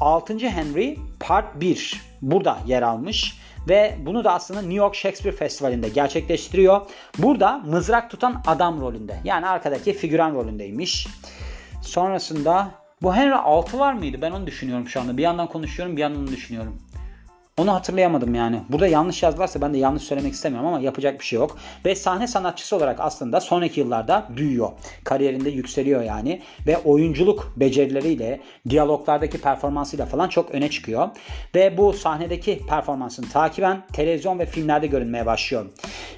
6. 0.00 0.38
Henry 0.38 0.98
Part 1.20 1.60
1 1.60 2.11
burada 2.22 2.58
yer 2.66 2.82
almış 2.82 3.38
ve 3.68 3.98
bunu 4.06 4.24
da 4.24 4.32
aslında 4.32 4.60
New 4.60 4.74
York 4.74 4.94
Shakespeare 4.94 5.36
Festivali'nde 5.36 5.88
gerçekleştiriyor. 5.88 6.80
Burada 7.18 7.58
mızrak 7.58 8.10
tutan 8.10 8.42
adam 8.46 8.80
rolünde. 8.80 9.16
Yani 9.24 9.46
arkadaki 9.46 9.92
figüran 9.92 10.34
rolündeymiş. 10.34 11.06
Sonrasında 11.82 12.70
bu 13.02 13.14
Henry 13.14 13.34
6 13.34 13.78
var 13.78 13.92
mıydı? 13.92 14.18
Ben 14.22 14.30
onu 14.30 14.46
düşünüyorum 14.46 14.88
şu 14.88 15.00
anda. 15.00 15.16
Bir 15.16 15.22
yandan 15.22 15.46
konuşuyorum, 15.46 15.96
bir 15.96 16.02
yandan 16.02 16.26
düşünüyorum. 16.26 16.78
Onu 17.56 17.72
hatırlayamadım 17.72 18.34
yani. 18.34 18.62
Burada 18.68 18.86
yanlış 18.86 19.22
yazdılarsa 19.22 19.60
ben 19.60 19.74
de 19.74 19.78
yanlış 19.78 20.02
söylemek 20.02 20.32
istemiyorum 20.32 20.68
ama 20.68 20.80
yapacak 20.80 21.20
bir 21.20 21.24
şey 21.24 21.38
yok. 21.38 21.58
Ve 21.84 21.94
sahne 21.94 22.26
sanatçısı 22.26 22.76
olarak 22.76 23.00
aslında 23.00 23.40
sonraki 23.40 23.80
yıllarda 23.80 24.28
büyüyor. 24.36 24.68
Kariyerinde 25.04 25.50
yükseliyor 25.50 26.02
yani. 26.02 26.42
Ve 26.66 26.78
oyunculuk 26.78 27.52
becerileriyle, 27.56 28.40
diyaloglardaki 28.68 29.40
performansıyla 29.40 30.06
falan 30.06 30.28
çok 30.28 30.50
öne 30.50 30.70
çıkıyor. 30.70 31.08
Ve 31.54 31.78
bu 31.78 31.92
sahnedeki 31.92 32.60
performansını 32.68 33.28
takiben 33.28 33.86
televizyon 33.92 34.38
ve 34.38 34.46
filmlerde 34.46 34.86
görünmeye 34.86 35.26
başlıyor. 35.26 35.66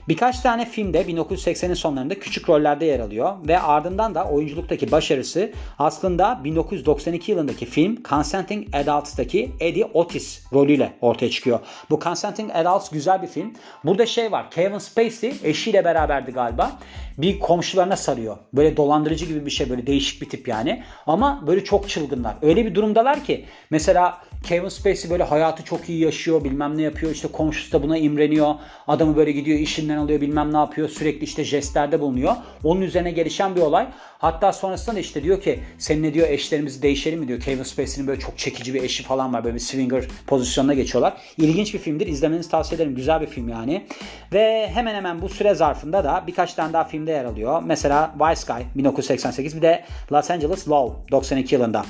Birkaç 0.09 0.41
tane 0.41 0.67
filmde 0.67 1.03
1980'in 1.03 1.75
sonlarında 1.75 2.19
küçük 2.19 2.49
rollerde 2.49 2.85
yer 2.85 3.01
alıyor. 3.01 3.33
Ve 3.49 3.61
ardından 3.61 4.15
da 4.15 4.25
oyunculuktaki 4.25 4.93
başarısı 4.93 5.53
aslında 5.79 6.41
1992 6.45 7.33
yılındaki 7.33 7.67
film 7.67 8.03
Consenting 8.03 8.75
Adults'taki 8.75 9.51
Eddie 9.61 9.85
Otis 9.85 10.53
rolüyle 10.53 10.93
ortaya 11.01 11.24
çıkıyor. 11.31 11.61
Bu 11.91 12.01
Consenting 12.01 12.51
Adults 12.57 12.91
güzel 12.91 13.23
bir 13.23 13.27
film. 13.27 13.53
Burada 13.85 14.07
şey 14.07 14.33
var. 14.33 14.51
Kevin 14.51 14.79
Spacey 14.79 15.35
eşiyle 15.45 15.85
beraberdi 15.85 16.33
galiba. 16.33 16.73
Bir 17.19 17.41
komşularına 17.41 17.97
sarıyor. 17.97 18.37
Böyle 18.53 18.77
dolandırıcı 18.77 19.27
gibi 19.27 19.47
bir 19.47 19.51
şey. 19.51 19.71
Böyle 19.71 19.87
değişik 19.87 20.23
bir 20.23 20.29
tip 20.29 20.49
yani. 20.49 20.83
Ama 21.07 21.45
böyle 21.47 21.65
çok 21.65 21.89
çılgınlar. 21.89 22.35
Öyle 22.43 22.67
bir 22.67 22.75
durumdalar 22.75 23.25
ki 23.25 23.45
mesela 23.71 24.21
Kevin 24.45 24.69
Spacey 24.69 25.11
böyle 25.11 25.23
hayatı 25.23 25.65
çok 25.65 25.89
iyi 25.89 26.01
yaşıyor 26.01 26.45
bilmem 26.45 26.79
ne 26.79 26.83
yapıyor 26.83 27.13
işte 27.13 27.29
komşusu 27.29 27.73
da 27.73 27.83
buna 27.83 27.99
imreniyor. 27.99 28.55
Adamı 28.89 29.17
böyle 29.17 29.33
gidiyor 29.33 29.59
işinden 29.59 29.97
alıyor 29.97 30.21
bilmem 30.21 30.53
ne 30.53 30.57
yapıyor 30.57 30.89
sürekli 30.89 31.25
işte 31.25 31.45
jestlerde 31.45 32.01
bulunuyor. 32.01 32.33
Onun 32.65 32.81
üzerine 32.81 33.11
gelişen 33.11 33.57
bir 33.57 33.61
olay. 33.61 33.89
Hatta 34.19 34.53
sonrasında 34.53 34.97
da 34.97 35.01
işte 35.01 35.23
diyor 35.23 35.41
ki 35.41 35.61
seninle 35.79 36.15
diyor 36.15 36.29
eşlerimizi 36.29 36.83
değişelim 36.83 37.21
mi 37.21 37.29
diyor. 37.29 37.41
Kevin 37.41 37.63
Spacey'nin 37.63 38.07
böyle 38.07 38.21
çok 38.21 38.39
çekici 38.39 38.75
bir 38.75 38.83
eşi 38.83 39.03
falan 39.03 39.33
var. 39.33 39.45
Böyle 39.45 39.55
bir 39.55 39.61
swinger 39.61 40.05
pozisyonuna 40.27 40.75
geçiyorlar. 40.75 41.17
İlginç 41.37 41.75
bir 41.75 41.79
filmdir. 41.79 42.07
İzlemenizi 42.07 42.51
tavsiye 42.51 42.77
ederim. 42.77 42.95
Güzel 42.95 43.21
bir 43.21 43.27
film 43.27 43.49
yani. 43.49 43.87
Ve 44.33 44.69
hemen 44.75 44.95
hemen 44.95 45.23
bu 45.23 45.29
süre 45.29 45.55
zarfında 45.55 46.05
da 46.05 46.25
birkaç 46.27 46.55
tane 46.55 46.73
daha 46.73 46.85
filmde 46.85 47.11
yer 47.11 47.25
alıyor. 47.25 47.63
Mesela 47.67 48.15
Vice 48.21 48.53
Guy 48.53 48.63
1988 48.75 49.57
bir 49.57 49.63
de 49.63 49.85
Los 50.13 50.31
Angeles 50.31 50.69
Law 50.69 51.11
92 51.11 51.55
yılında. 51.55 51.85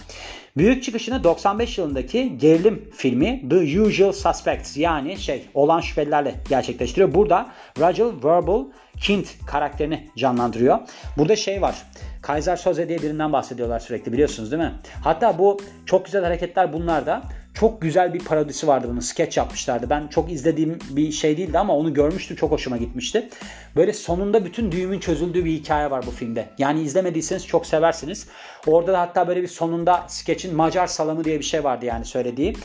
Büyük 0.56 0.82
çıkışını 0.82 1.24
95 1.24 1.78
yılındaki 1.78 2.38
gerilim 2.38 2.90
filmi 2.92 3.48
The 3.50 3.80
Usual 3.80 4.12
Suspects 4.12 4.76
yani 4.76 5.18
şey 5.18 5.48
olan 5.54 5.80
şüphelilerle 5.80 6.34
gerçekleştiriyor. 6.48 7.14
Burada 7.14 7.50
Rachel 7.80 8.12
Verbal 8.24 8.64
Kint 9.00 9.28
karakterini 9.46 10.10
canlandırıyor. 10.16 10.78
Burada 11.18 11.36
şey 11.36 11.62
var. 11.62 11.82
Kaiser 12.22 12.56
Soze 12.56 12.88
diye 12.88 13.02
birinden 13.02 13.32
bahsediyorlar 13.32 13.80
sürekli 13.80 14.12
biliyorsunuz 14.12 14.52
değil 14.52 14.62
mi? 14.62 14.72
Hatta 15.04 15.38
bu 15.38 15.60
çok 15.86 16.04
güzel 16.04 16.24
hareketler 16.24 16.72
bunlarda. 16.72 17.22
Çok 17.54 17.82
güzel 17.82 18.14
bir 18.14 18.24
parodisi 18.24 18.66
vardı 18.66 18.86
bunun. 18.90 19.00
Sketch 19.00 19.38
yapmışlardı. 19.38 19.90
Ben 19.90 20.08
çok 20.08 20.32
izlediğim 20.32 20.78
bir 20.90 21.12
şey 21.12 21.36
değildi 21.36 21.58
ama 21.58 21.76
onu 21.76 21.94
görmüştüm. 21.94 22.36
Çok 22.36 22.50
hoşuma 22.50 22.76
gitmişti. 22.76 23.28
Böyle 23.76 23.92
sonunda 23.92 24.44
bütün 24.44 24.72
düğümün 24.72 25.00
çözüldüğü 25.00 25.44
bir 25.44 25.52
hikaye 25.52 25.90
var 25.90 26.06
bu 26.06 26.10
filmde. 26.10 26.48
Yani 26.58 26.80
izlemediyseniz 26.82 27.46
çok 27.46 27.66
seversiniz. 27.66 28.28
Orada 28.66 28.92
da 28.92 29.00
hatta 29.00 29.28
böyle 29.28 29.42
bir 29.42 29.48
sonunda 29.48 30.04
sketchin 30.08 30.54
Macar 30.54 30.86
salamı 30.86 31.24
diye 31.24 31.38
bir 31.38 31.44
şey 31.44 31.64
vardı 31.64 31.86
yani 31.86 32.04
söylediği. 32.04 32.56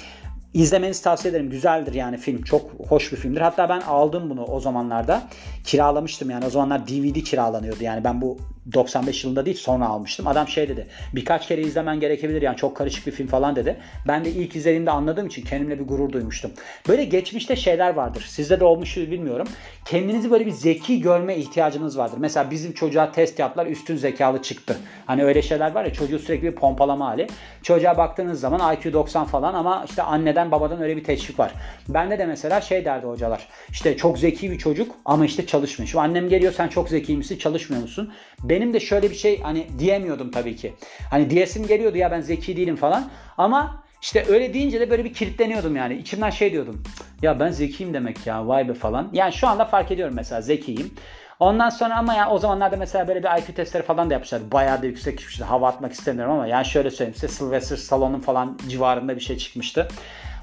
İzlemenizi 0.53 1.03
tavsiye 1.03 1.31
ederim. 1.31 1.49
Güzeldir 1.49 1.93
yani 1.93 2.17
film. 2.17 2.41
Çok 2.41 2.71
hoş 2.89 3.11
bir 3.11 3.17
filmdir. 3.17 3.41
Hatta 3.41 3.69
ben 3.69 3.81
aldım 3.81 4.29
bunu 4.29 4.45
o 4.45 4.59
zamanlarda. 4.59 5.23
Kiralamıştım 5.63 6.29
yani. 6.29 6.45
O 6.45 6.49
zamanlar 6.49 6.87
DVD 6.87 7.15
kiralanıyordu. 7.23 7.83
Yani 7.83 8.03
ben 8.03 8.21
bu 8.21 8.37
95 8.73 9.23
yılında 9.23 9.45
değil 9.45 9.57
sonra 9.57 9.85
almıştım. 9.85 10.27
Adam 10.27 10.47
şey 10.47 10.69
dedi. 10.69 10.87
Birkaç 11.15 11.47
kere 11.47 11.61
izlemen 11.61 11.99
gerekebilir 11.99 12.41
yani 12.41 12.57
çok 12.57 12.77
karışık 12.77 13.07
bir 13.07 13.11
film 13.11 13.27
falan 13.27 13.55
dedi. 13.55 13.77
Ben 14.07 14.25
de 14.25 14.29
ilk 14.31 14.55
izlediğimde 14.55 14.91
anladığım 14.91 15.27
için 15.27 15.45
kendimle 15.45 15.79
bir 15.79 15.87
gurur 15.87 16.11
duymuştum. 16.11 16.51
Böyle 16.87 17.03
geçmişte 17.03 17.55
şeyler 17.55 17.93
vardır. 17.93 18.25
Sizde 18.27 18.59
de 18.59 18.65
olmuş 18.65 18.97
bilmiyorum. 18.97 19.47
Kendinizi 19.85 20.31
böyle 20.31 20.45
bir 20.45 20.51
zeki 20.51 21.01
görme 21.01 21.35
ihtiyacınız 21.35 21.97
vardır. 21.97 22.17
Mesela 22.19 22.51
bizim 22.51 22.73
çocuğa 22.73 23.11
test 23.11 23.39
yaptılar 23.39 23.65
üstün 23.65 23.95
zekalı 23.95 24.41
çıktı. 24.41 24.77
Hani 25.05 25.23
öyle 25.23 25.41
şeyler 25.41 25.71
var 25.71 25.85
ya 25.85 25.93
çocuğu 25.93 26.19
sürekli 26.19 26.47
bir 26.47 26.55
pompalama 26.55 27.07
hali. 27.07 27.27
Çocuğa 27.63 27.97
baktığınız 27.97 28.39
zaman 28.39 28.75
IQ 28.75 28.93
90 28.93 29.25
falan 29.25 29.53
ama 29.53 29.85
işte 29.89 30.03
anneden 30.03 30.51
babadan 30.51 30.81
öyle 30.81 30.97
bir 30.97 31.03
teşvik 31.03 31.39
var. 31.39 31.53
Bende 31.87 32.19
de 32.19 32.25
mesela 32.25 32.61
şey 32.61 32.85
derdi 32.85 33.05
hocalar. 33.05 33.47
İşte 33.69 33.97
çok 33.97 34.19
zeki 34.19 34.51
bir 34.51 34.57
çocuk 34.57 34.95
ama 35.05 35.25
işte 35.25 35.45
çalışmıyor. 35.45 35.89
Şu 35.89 35.99
annem 35.99 36.29
geliyor 36.29 36.53
sen 36.53 36.67
çok 36.67 36.89
zeki 36.89 37.17
misin 37.17 37.37
çalışmıyor 37.37 37.81
musun? 37.81 38.13
Benim 38.43 38.58
de 38.73 38.79
şöyle 38.79 39.09
bir 39.09 39.15
şey 39.15 39.41
hani 39.41 39.67
diyemiyordum 39.79 40.31
tabii 40.31 40.55
ki. 40.55 40.73
Hani 41.09 41.29
diyesim 41.29 41.67
geliyordu 41.67 41.97
ya 41.97 42.11
ben 42.11 42.21
zeki 42.21 42.57
değilim 42.57 42.75
falan. 42.75 43.09
Ama 43.37 43.83
işte 44.01 44.25
öyle 44.29 44.53
deyince 44.53 44.79
de 44.79 44.89
böyle 44.89 45.05
bir 45.05 45.13
kilitleniyordum 45.13 45.75
yani. 45.75 45.97
İçimden 45.97 46.29
şey 46.29 46.51
diyordum. 46.51 46.83
Ya 47.21 47.39
ben 47.39 47.51
zekiyim 47.51 47.93
demek 47.93 48.27
ya 48.27 48.47
vay 48.47 48.69
be 48.69 48.73
falan. 48.73 49.09
Yani 49.13 49.33
şu 49.33 49.47
anda 49.47 49.65
fark 49.65 49.91
ediyorum 49.91 50.15
mesela 50.15 50.41
zekiyim. 50.41 50.91
Ondan 51.39 51.69
sonra 51.69 51.97
ama 51.97 52.13
ya 52.13 52.29
o 52.29 52.39
zamanlarda 52.39 52.77
mesela 52.77 53.07
böyle 53.07 53.23
bir 53.23 53.41
IQ 53.41 53.53
testleri 53.53 53.83
falan 53.83 54.09
da 54.09 54.13
yapmışlar. 54.13 54.51
Bayağı 54.51 54.81
da 54.81 54.85
yüksek 54.85 55.19
çıkmıştı. 55.19 55.43
Hava 55.43 55.67
atmak 55.67 55.93
istemiyorum 55.93 56.33
ama 56.33 56.47
yani 56.47 56.65
şöyle 56.65 56.91
söyleyeyim 56.91 57.15
size 57.19 57.27
Sylvester 57.27 57.75
Stallone'un 57.75 58.19
falan 58.19 58.57
civarında 58.69 59.15
bir 59.15 59.21
şey 59.21 59.37
çıkmıştı. 59.37 59.87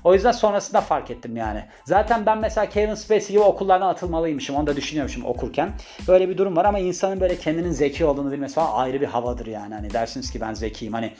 O 0.06 0.14
yüzden 0.14 0.32
sonrasında 0.32 0.80
fark 0.80 1.10
ettim 1.10 1.36
yani. 1.36 1.64
Zaten 1.84 2.26
ben 2.26 2.38
mesela 2.38 2.68
Kevin 2.68 2.94
Spacey 2.94 3.28
gibi 3.28 3.40
okullardan 3.40 3.88
atılmalıymışım. 3.88 4.56
Onu 4.56 4.66
da 4.66 4.76
düşünüyormuşum 4.76 5.24
okurken. 5.24 5.70
Böyle 6.08 6.28
bir 6.28 6.38
durum 6.38 6.56
var 6.56 6.64
ama 6.64 6.78
insanın 6.78 7.20
böyle 7.20 7.36
kendinin 7.36 7.70
zeki 7.70 8.04
olduğunu 8.04 8.32
bilmesi 8.32 8.54
falan 8.54 8.72
ayrı 8.72 9.00
bir 9.00 9.06
havadır 9.06 9.46
yani. 9.46 9.74
Hani 9.74 9.90
dersiniz 9.90 10.30
ki 10.30 10.40
ben 10.40 10.54
zekiyim. 10.54 10.92
Hani 10.92 11.12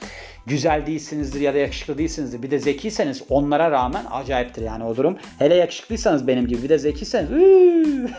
güzel 0.45 0.85
değilsinizdir 0.85 1.41
ya 1.41 1.53
da 1.53 1.57
yakışıklı 1.57 1.97
değilsinizdir. 1.97 2.41
Bir 2.41 2.51
de 2.51 2.59
zekiyseniz 2.59 3.23
onlara 3.29 3.71
rağmen 3.71 4.05
acayiptir 4.11 4.61
yani 4.61 4.83
o 4.83 4.95
durum. 4.95 5.17
Hele 5.39 5.55
yakışıklıysanız 5.55 6.27
benim 6.27 6.47
gibi 6.47 6.63
bir 6.63 6.69
de 6.69 6.77
zekiyseniz 6.77 7.29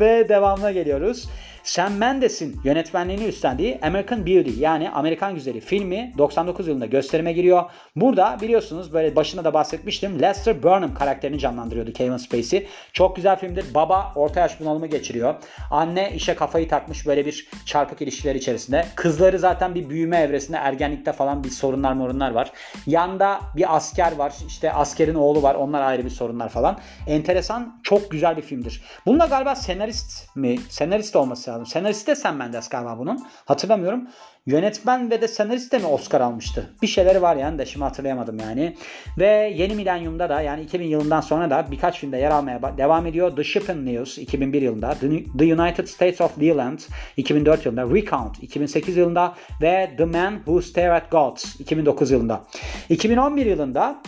Ve 0.00 0.28
devamına 0.28 0.72
geliyoruz. 0.72 1.28
Sam 1.68 1.94
Mendes'in 1.94 2.60
yönetmenliğini 2.64 3.24
üstlendiği 3.24 3.78
American 3.82 4.26
Beauty 4.26 4.60
yani 4.60 4.90
Amerikan 4.90 5.34
Güzeli 5.34 5.60
filmi 5.60 6.12
99 6.18 6.68
yılında 6.68 6.86
gösterime 6.86 7.32
giriyor. 7.32 7.62
Burada 7.96 8.38
biliyorsunuz 8.40 8.92
böyle 8.92 9.16
başında 9.16 9.44
da 9.44 9.54
bahsetmiştim 9.54 10.22
Lester 10.22 10.62
Burnham 10.62 10.94
karakterini 10.94 11.38
canlandırıyordu 11.38 11.92
Kevin 11.92 12.16
Spacey. 12.16 12.66
Çok 12.92 13.16
güzel 13.16 13.38
filmdir. 13.38 13.74
Baba 13.74 14.12
orta 14.14 14.40
yaş 14.40 14.60
bunalımı 14.60 14.86
geçiriyor. 14.86 15.34
Anne 15.70 16.12
işe 16.14 16.34
kafayı 16.34 16.68
takmış 16.68 17.06
böyle 17.06 17.26
bir 17.26 17.48
çarpık 17.66 18.02
ilişkiler 18.02 18.34
içerisinde. 18.34 18.86
Kızları 18.94 19.38
zaten 19.38 19.74
bir 19.74 19.90
büyüme 19.90 20.16
evresinde 20.16 20.56
ergenlikte 20.56 21.12
falan 21.12 21.44
bir 21.44 21.50
sorunlar 21.50 21.92
morunlar 21.92 22.30
var. 22.30 22.52
Yanda 22.86 23.40
bir 23.56 23.76
asker 23.76 24.16
var. 24.16 24.34
İşte 24.46 24.72
askerin 24.72 25.14
oğlu 25.14 25.42
var. 25.42 25.54
Onlar 25.54 25.82
ayrı 25.82 26.04
bir 26.04 26.10
sorunlar 26.10 26.48
falan. 26.48 26.78
Enteresan 27.06 27.80
çok 27.82 28.10
güzel 28.10 28.36
bir 28.36 28.42
filmdir. 28.42 28.82
Bununla 29.06 29.26
galiba 29.26 29.54
senarist 29.54 30.36
mi? 30.36 30.58
Senarist 30.68 31.16
olması 31.16 31.50
lazım 31.50 31.57
lazım. 31.60 31.72
Senarist 31.72 32.06
de 32.06 32.14
Sam 32.14 32.36
Mendes 32.36 32.68
galiba 32.68 32.98
bunun. 32.98 33.26
Hatırlamıyorum. 33.44 34.08
Yönetmen 34.46 35.10
ve 35.10 35.20
de 35.20 35.28
senarist 35.28 35.72
de 35.72 35.78
mi 35.78 35.86
Oscar 35.86 36.20
almıştı? 36.20 36.70
Bir 36.82 36.86
şeyleri 36.86 37.22
var 37.22 37.36
yani 37.36 37.58
de 37.58 37.66
şimdi 37.66 37.84
hatırlayamadım 37.84 38.38
yani. 38.38 38.76
Ve 39.18 39.52
yeni 39.56 39.74
milenyumda 39.74 40.28
da 40.28 40.40
yani 40.40 40.62
2000 40.62 40.86
yılından 40.86 41.20
sonra 41.20 41.50
da 41.50 41.66
birkaç 41.70 41.98
filmde 41.98 42.16
yer 42.16 42.30
almaya 42.30 42.78
devam 42.78 43.06
ediyor. 43.06 43.36
The 43.36 43.44
Shipping 43.44 43.88
News 43.88 44.18
2001 44.18 44.62
yılında. 44.62 44.94
The 45.38 45.54
United 45.54 45.86
States 45.86 46.20
of 46.20 46.40
Leland 46.40 46.78
2004 47.16 47.66
yılında. 47.66 47.94
Recount 47.94 48.42
2008 48.42 48.96
yılında. 48.96 49.34
Ve 49.62 49.90
The 49.98 50.04
Man 50.04 50.36
Who 50.36 50.62
Stare 50.62 50.92
at 50.92 51.10
Gods 51.10 51.60
2009 51.60 52.10
yılında. 52.10 52.44
2011 52.88 53.46
yılında 53.46 54.02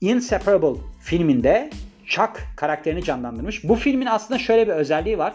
Inseparable 0.00 0.80
filminde 1.00 1.70
Chuck 2.06 2.46
karakterini 2.56 3.04
canlandırmış. 3.04 3.64
Bu 3.64 3.74
filmin 3.74 4.06
aslında 4.06 4.38
şöyle 4.38 4.66
bir 4.66 4.72
özelliği 4.72 5.18
var. 5.18 5.32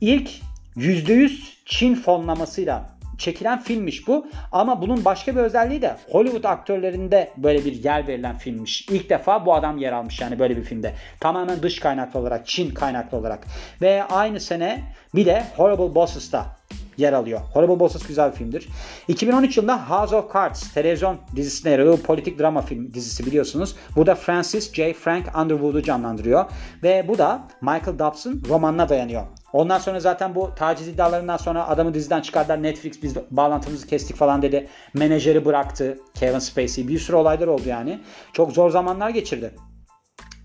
İlk 0.00 0.30
%100 0.76 1.56
Çin 1.64 1.94
fonlamasıyla 1.94 2.96
çekilen 3.18 3.62
filmmiş 3.62 4.08
bu. 4.08 4.26
Ama 4.52 4.82
bunun 4.82 5.04
başka 5.04 5.36
bir 5.36 5.40
özelliği 5.40 5.82
de 5.82 5.96
Hollywood 6.10 6.44
aktörlerinde 6.44 7.30
böyle 7.36 7.64
bir 7.64 7.84
yer 7.84 8.06
verilen 8.06 8.38
filmmiş. 8.38 8.88
İlk 8.90 9.10
defa 9.10 9.46
bu 9.46 9.54
adam 9.54 9.78
yer 9.78 9.92
almış 9.92 10.20
yani 10.20 10.38
böyle 10.38 10.56
bir 10.56 10.64
filmde. 10.64 10.94
Tamamen 11.20 11.62
dış 11.62 11.80
kaynaklı 11.80 12.20
olarak, 12.20 12.46
Çin 12.46 12.70
kaynaklı 12.70 13.18
olarak. 13.18 13.46
Ve 13.82 14.04
aynı 14.04 14.40
sene 14.40 14.82
bir 15.14 15.26
de 15.26 15.44
Horrible 15.56 15.94
Bosses'ta 15.94 16.46
yer 16.96 17.12
alıyor. 17.12 17.40
Horrible 17.52 17.80
Bosses 17.80 18.06
güzel 18.06 18.30
bir 18.30 18.36
filmdir. 18.36 18.68
2013 19.08 19.56
yılında 19.56 19.90
House 19.90 20.16
of 20.16 20.34
Cards 20.34 20.72
televizyon 20.72 21.16
dizisine 21.36 21.72
yer 21.72 21.78
alıyor. 21.78 21.98
Politik 21.98 22.38
drama 22.38 22.62
film 22.62 22.94
dizisi 22.94 23.26
biliyorsunuz. 23.26 23.76
Burada 23.96 24.14
Francis 24.14 24.72
J. 24.72 24.92
Frank 24.92 25.36
Underwood'u 25.38 25.82
canlandırıyor. 25.82 26.44
Ve 26.82 27.04
bu 27.08 27.18
da 27.18 27.48
Michael 27.60 27.98
Dobbs'ın 27.98 28.42
romanına 28.48 28.88
dayanıyor. 28.88 29.22
Ondan 29.52 29.78
sonra 29.78 30.00
zaten 30.00 30.34
bu 30.34 30.50
taciz 30.56 30.88
iddialarından 30.88 31.36
sonra 31.36 31.68
adamı 31.68 31.94
diziden 31.94 32.20
çıkardılar. 32.20 32.62
Netflix 32.62 33.02
biz 33.02 33.16
bağlantımızı 33.30 33.86
kestik 33.86 34.16
falan 34.16 34.42
dedi. 34.42 34.68
Menajeri 34.94 35.44
bıraktı 35.44 35.98
Kevin 36.14 36.38
Spacey. 36.38 36.88
Bir 36.88 36.98
sürü 36.98 37.16
olaylar 37.16 37.46
oldu 37.46 37.62
yani. 37.66 38.00
Çok 38.32 38.52
zor 38.52 38.70
zamanlar 38.70 39.10
geçirdi. 39.10 39.54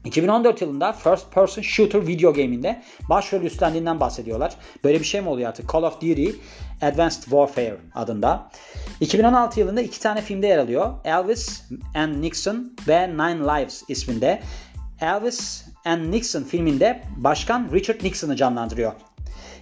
2014 0.05 0.61
yılında 0.61 0.93
First 0.93 1.31
Person 1.31 1.61
Shooter 1.61 2.07
video 2.07 2.33
game'inde 2.33 2.81
başrol 3.09 3.41
üstlendiğinden 3.41 3.99
bahsediyorlar. 3.99 4.55
Böyle 4.83 4.99
bir 4.99 5.05
şey 5.05 5.21
mi 5.21 5.29
oluyor 5.29 5.49
artık? 5.49 5.73
Call 5.73 5.83
of 5.83 5.93
Duty 5.93 6.29
Advanced 6.81 7.21
Warfare 7.21 7.77
adında. 7.95 8.49
2016 8.99 9.59
yılında 9.59 9.81
iki 9.81 9.99
tane 9.99 10.21
filmde 10.21 10.47
yer 10.47 10.57
alıyor. 10.57 10.93
Elvis 11.03 11.63
and 11.95 12.21
Nixon 12.21 12.73
ve 12.87 13.09
Nine 13.09 13.39
Lives 13.39 13.83
isminde. 13.87 14.41
Elvis 15.01 15.65
and 15.85 16.11
Nixon 16.11 16.43
filminde 16.43 17.03
Başkan 17.17 17.69
Richard 17.73 18.03
Nixon'ı 18.03 18.35
canlandırıyor. 18.35 18.93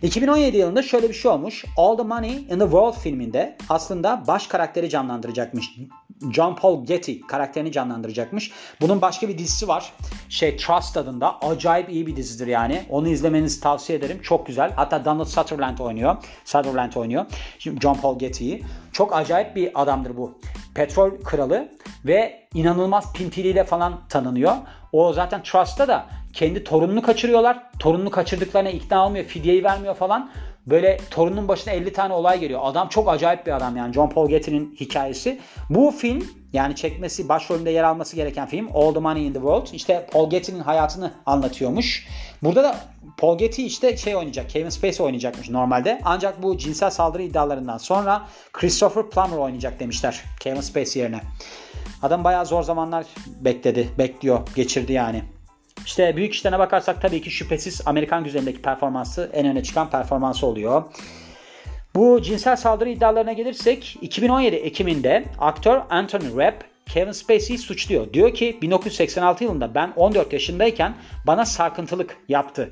2017 0.01 0.57
yılında 0.57 0.83
şöyle 0.83 1.09
bir 1.09 1.13
şey 1.13 1.31
olmuş. 1.31 1.65
All 1.77 1.97
the 1.97 2.03
Money 2.03 2.35
in 2.35 2.47
the 2.47 2.59
World 2.59 2.93
filminde 2.93 3.57
aslında 3.69 4.23
baş 4.27 4.47
karakteri 4.47 4.89
canlandıracakmış. 4.89 5.69
John 6.31 6.55
Paul 6.55 6.85
Getty 6.85 7.13
karakterini 7.27 7.71
canlandıracakmış. 7.71 8.51
Bunun 8.81 9.01
başka 9.01 9.27
bir 9.27 9.37
dizisi 9.37 9.67
var. 9.67 9.93
Şey 10.29 10.57
Trust 10.57 10.97
adında. 10.97 11.39
Acayip 11.39 11.89
iyi 11.89 12.07
bir 12.07 12.15
dizidir 12.15 12.47
yani. 12.47 12.85
Onu 12.89 13.07
izlemenizi 13.07 13.61
tavsiye 13.61 13.99
ederim. 13.99 14.21
Çok 14.21 14.47
güzel. 14.47 14.71
Hatta 14.75 15.05
Donald 15.05 15.25
Sutherland 15.25 15.77
oynuyor. 15.77 16.17
Sutherland 16.45 16.93
oynuyor. 16.93 17.25
Şimdi 17.59 17.81
John 17.81 17.93
Paul 17.93 18.19
Getty'yi. 18.19 18.63
Çok 18.91 19.15
acayip 19.15 19.55
bir 19.55 19.81
adamdır 19.81 20.17
bu. 20.17 20.39
Petrol 20.75 21.11
kralı 21.23 21.71
ve 22.05 22.47
inanılmaz 22.53 23.13
pintiliyle 23.13 23.63
falan 23.63 23.99
tanınıyor. 24.09 24.55
O 24.91 25.13
zaten 25.13 25.43
Trust'ta 25.43 25.87
da 25.87 26.05
kendi 26.33 26.63
torununu 26.63 27.01
kaçırıyorlar. 27.01 27.69
Torununu 27.79 28.11
kaçırdıklarına 28.11 28.69
ikna 28.69 29.05
olmuyor. 29.05 29.25
Fidyeyi 29.25 29.63
vermiyor 29.63 29.95
falan. 29.95 30.31
Böyle 30.67 30.97
torunun 31.09 31.47
başına 31.47 31.73
50 31.73 31.93
tane 31.93 32.13
olay 32.13 32.39
geliyor. 32.39 32.59
Adam 32.63 32.89
çok 32.89 33.09
acayip 33.09 33.45
bir 33.45 33.51
adam 33.51 33.77
yani 33.77 33.93
John 33.93 34.09
Paul 34.09 34.29
Getty'nin 34.29 34.75
hikayesi. 34.79 35.39
Bu 35.69 35.91
film 35.91 36.27
yani 36.53 36.75
çekmesi, 36.75 37.29
başrolünde 37.29 37.69
yer 37.69 37.83
alması 37.83 38.15
gereken 38.15 38.47
film 38.47 38.69
All 38.73 38.93
the 38.93 38.99
Money 38.99 39.27
in 39.27 39.33
the 39.33 39.39
World. 39.39 39.67
İşte 39.73 40.07
Paul 40.11 40.29
Getty'nin 40.29 40.59
hayatını 40.59 41.13
anlatıyormuş. 41.25 42.07
Burada 42.43 42.63
da 42.63 42.75
Paul 43.17 43.37
Getty 43.37 43.65
işte 43.65 43.97
şey 43.97 44.15
oynayacak, 44.15 44.49
Kevin 44.49 44.69
Spacey 44.69 45.05
oynayacakmış 45.05 45.49
normalde. 45.49 46.01
Ancak 46.05 46.43
bu 46.43 46.57
cinsel 46.57 46.89
saldırı 46.89 47.23
iddialarından 47.23 47.77
sonra 47.77 48.27
Christopher 48.53 49.09
Plummer 49.09 49.37
oynayacak 49.37 49.79
demişler 49.79 50.23
Kevin 50.39 50.61
Spacey 50.61 51.01
yerine. 51.01 51.21
Adam 52.01 52.23
bayağı 52.23 52.45
zor 52.45 52.63
zamanlar 52.63 53.05
bekledi, 53.27 53.89
bekliyor, 53.97 54.39
geçirdi 54.55 54.93
yani. 54.93 55.23
İşte 55.85 56.15
büyük 56.15 56.33
işlerine 56.33 56.59
bakarsak 56.59 57.01
tabii 57.01 57.21
ki 57.21 57.31
şüphesiz 57.31 57.81
Amerikan 57.85 58.23
güzelindeki 58.23 58.61
performansı 58.61 59.29
en 59.33 59.47
öne 59.47 59.63
çıkan 59.63 59.89
performansı 59.89 60.47
oluyor. 60.47 60.83
Bu 61.95 62.21
cinsel 62.21 62.55
saldırı 62.55 62.89
iddialarına 62.89 63.33
gelirsek 63.33 63.97
2017 64.01 64.55
Ekim'inde 64.55 65.25
aktör 65.39 65.81
Anthony 65.89 66.37
Rapp 66.37 66.63
Kevin 66.85 67.11
Spacey'i 67.11 67.57
suçluyor. 67.57 68.13
Diyor 68.13 68.33
ki 68.33 68.57
1986 68.61 69.43
yılında 69.43 69.75
ben 69.75 69.93
14 69.95 70.33
yaşındayken 70.33 70.93
bana 71.27 71.45
sarkıntılık 71.45 72.17
yaptı 72.29 72.71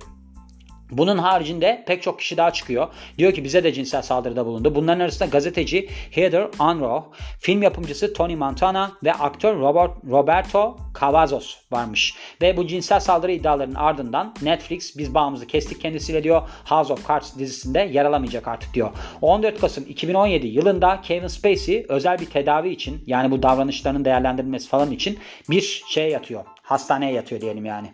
bunun 0.91 1.17
haricinde 1.17 1.83
pek 1.87 2.03
çok 2.03 2.19
kişi 2.19 2.37
daha 2.37 2.53
çıkıyor. 2.53 2.87
Diyor 3.17 3.33
ki 3.33 3.43
bize 3.43 3.63
de 3.63 3.73
cinsel 3.73 4.01
saldırıda 4.01 4.45
bulundu. 4.45 4.75
Bunların 4.75 4.99
arasında 4.99 5.29
gazeteci 5.29 5.89
Heather 6.11 6.47
Unroh, 6.59 7.03
film 7.39 7.61
yapımcısı 7.63 8.13
Tony 8.13 8.35
Montana 8.35 8.91
ve 9.03 9.13
aktör 9.13 9.59
Robert, 9.59 9.91
Roberto 10.09 10.77
Cavazos 10.99 11.57
varmış. 11.71 12.15
Ve 12.41 12.57
bu 12.57 12.67
cinsel 12.67 12.99
saldırı 12.99 13.31
iddialarının 13.31 13.75
ardından 13.75 14.35
Netflix 14.41 14.97
biz 14.97 15.13
bağımızı 15.13 15.47
kestik 15.47 15.81
kendisiyle 15.81 16.23
diyor. 16.23 16.41
House 16.65 16.93
of 16.93 17.07
Cards 17.07 17.37
dizisinde 17.37 17.79
yer 17.79 18.05
alamayacak 18.05 18.47
artık 18.47 18.73
diyor. 18.73 18.89
14 19.21 19.61
Kasım 19.61 19.85
2017 19.89 20.47
yılında 20.47 21.01
Kevin 21.01 21.27
Spacey 21.27 21.85
özel 21.89 22.19
bir 22.19 22.25
tedavi 22.25 22.69
için 22.69 23.03
yani 23.05 23.31
bu 23.31 23.43
davranışlarının 23.43 24.05
değerlendirilmesi 24.05 24.69
falan 24.69 24.91
için 24.91 25.19
bir 25.49 25.83
şeye 25.87 26.09
yatıyor. 26.09 26.43
Hastaneye 26.61 27.13
yatıyor 27.13 27.41
diyelim 27.41 27.65
yani 27.65 27.91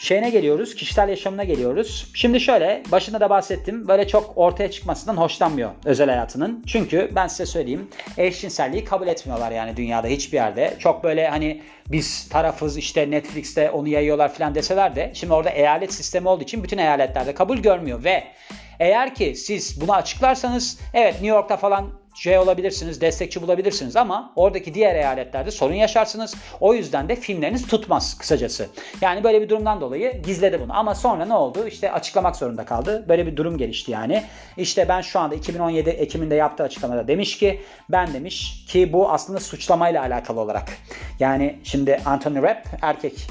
şeyine 0.00 0.30
geliyoruz, 0.30 0.74
kişisel 0.74 1.08
yaşamına 1.08 1.44
geliyoruz. 1.44 2.10
Şimdi 2.14 2.40
şöyle, 2.40 2.82
başında 2.92 3.20
da 3.20 3.30
bahsettim. 3.30 3.88
Böyle 3.88 4.08
çok 4.08 4.32
ortaya 4.36 4.70
çıkmasından 4.70 5.16
hoşlanmıyor 5.16 5.70
özel 5.84 6.08
hayatının. 6.08 6.64
Çünkü 6.66 7.10
ben 7.14 7.26
size 7.26 7.46
söyleyeyim, 7.46 7.88
eşcinselliği 8.18 8.84
kabul 8.84 9.06
etmiyorlar 9.06 9.52
yani 9.52 9.76
dünyada 9.76 10.06
hiçbir 10.06 10.36
yerde. 10.36 10.76
Çok 10.78 11.04
böyle 11.04 11.28
hani 11.28 11.62
biz 11.88 12.28
tarafız 12.28 12.76
işte 12.76 13.10
Netflix'te 13.10 13.70
onu 13.70 13.88
yayıyorlar 13.88 14.34
falan 14.34 14.54
deseler 14.54 14.96
de 14.96 15.10
şimdi 15.14 15.32
orada 15.32 15.50
eyalet 15.50 15.94
sistemi 15.94 16.28
olduğu 16.28 16.42
için 16.42 16.62
bütün 16.64 16.78
eyaletlerde 16.78 17.34
kabul 17.34 17.58
görmüyor 17.58 18.04
ve 18.04 18.24
eğer 18.80 19.14
ki 19.14 19.34
siz 19.34 19.80
bunu 19.80 19.94
açıklarsanız 19.94 20.78
evet 20.94 21.12
New 21.12 21.26
York'ta 21.26 21.56
falan 21.56 21.99
şey 22.14 22.38
olabilirsiniz, 22.38 23.00
destekçi 23.00 23.42
bulabilirsiniz 23.42 23.96
ama 23.96 24.32
oradaki 24.36 24.74
diğer 24.74 24.94
eyaletlerde 24.94 25.50
sorun 25.50 25.74
yaşarsınız. 25.74 26.34
O 26.60 26.74
yüzden 26.74 27.08
de 27.08 27.16
filmleriniz 27.16 27.66
tutmaz 27.66 28.18
kısacası. 28.18 28.68
Yani 29.00 29.24
böyle 29.24 29.42
bir 29.42 29.48
durumdan 29.48 29.80
dolayı 29.80 30.22
gizledi 30.22 30.60
bunu. 30.60 30.78
Ama 30.78 30.94
sonra 30.94 31.24
ne 31.24 31.34
oldu? 31.34 31.66
İşte 31.66 31.92
açıklamak 31.92 32.36
zorunda 32.36 32.64
kaldı. 32.64 33.04
Böyle 33.08 33.26
bir 33.26 33.36
durum 33.36 33.58
gelişti 33.58 33.90
yani. 33.90 34.24
İşte 34.56 34.88
ben 34.88 35.00
şu 35.00 35.20
anda 35.20 35.34
2017 35.34 35.90
Ekim'inde 35.90 36.34
yaptığı 36.34 36.62
açıklamada 36.62 37.08
demiş 37.08 37.38
ki 37.38 37.60
ben 37.88 38.14
demiş 38.14 38.64
ki 38.68 38.92
bu 38.92 39.10
aslında 39.10 39.40
suçlamayla 39.40 40.02
alakalı 40.02 40.40
olarak. 40.40 40.68
Yani 41.20 41.58
şimdi 41.64 42.00
Anthony 42.04 42.42
Rapp 42.42 42.68
erkek 42.82 43.26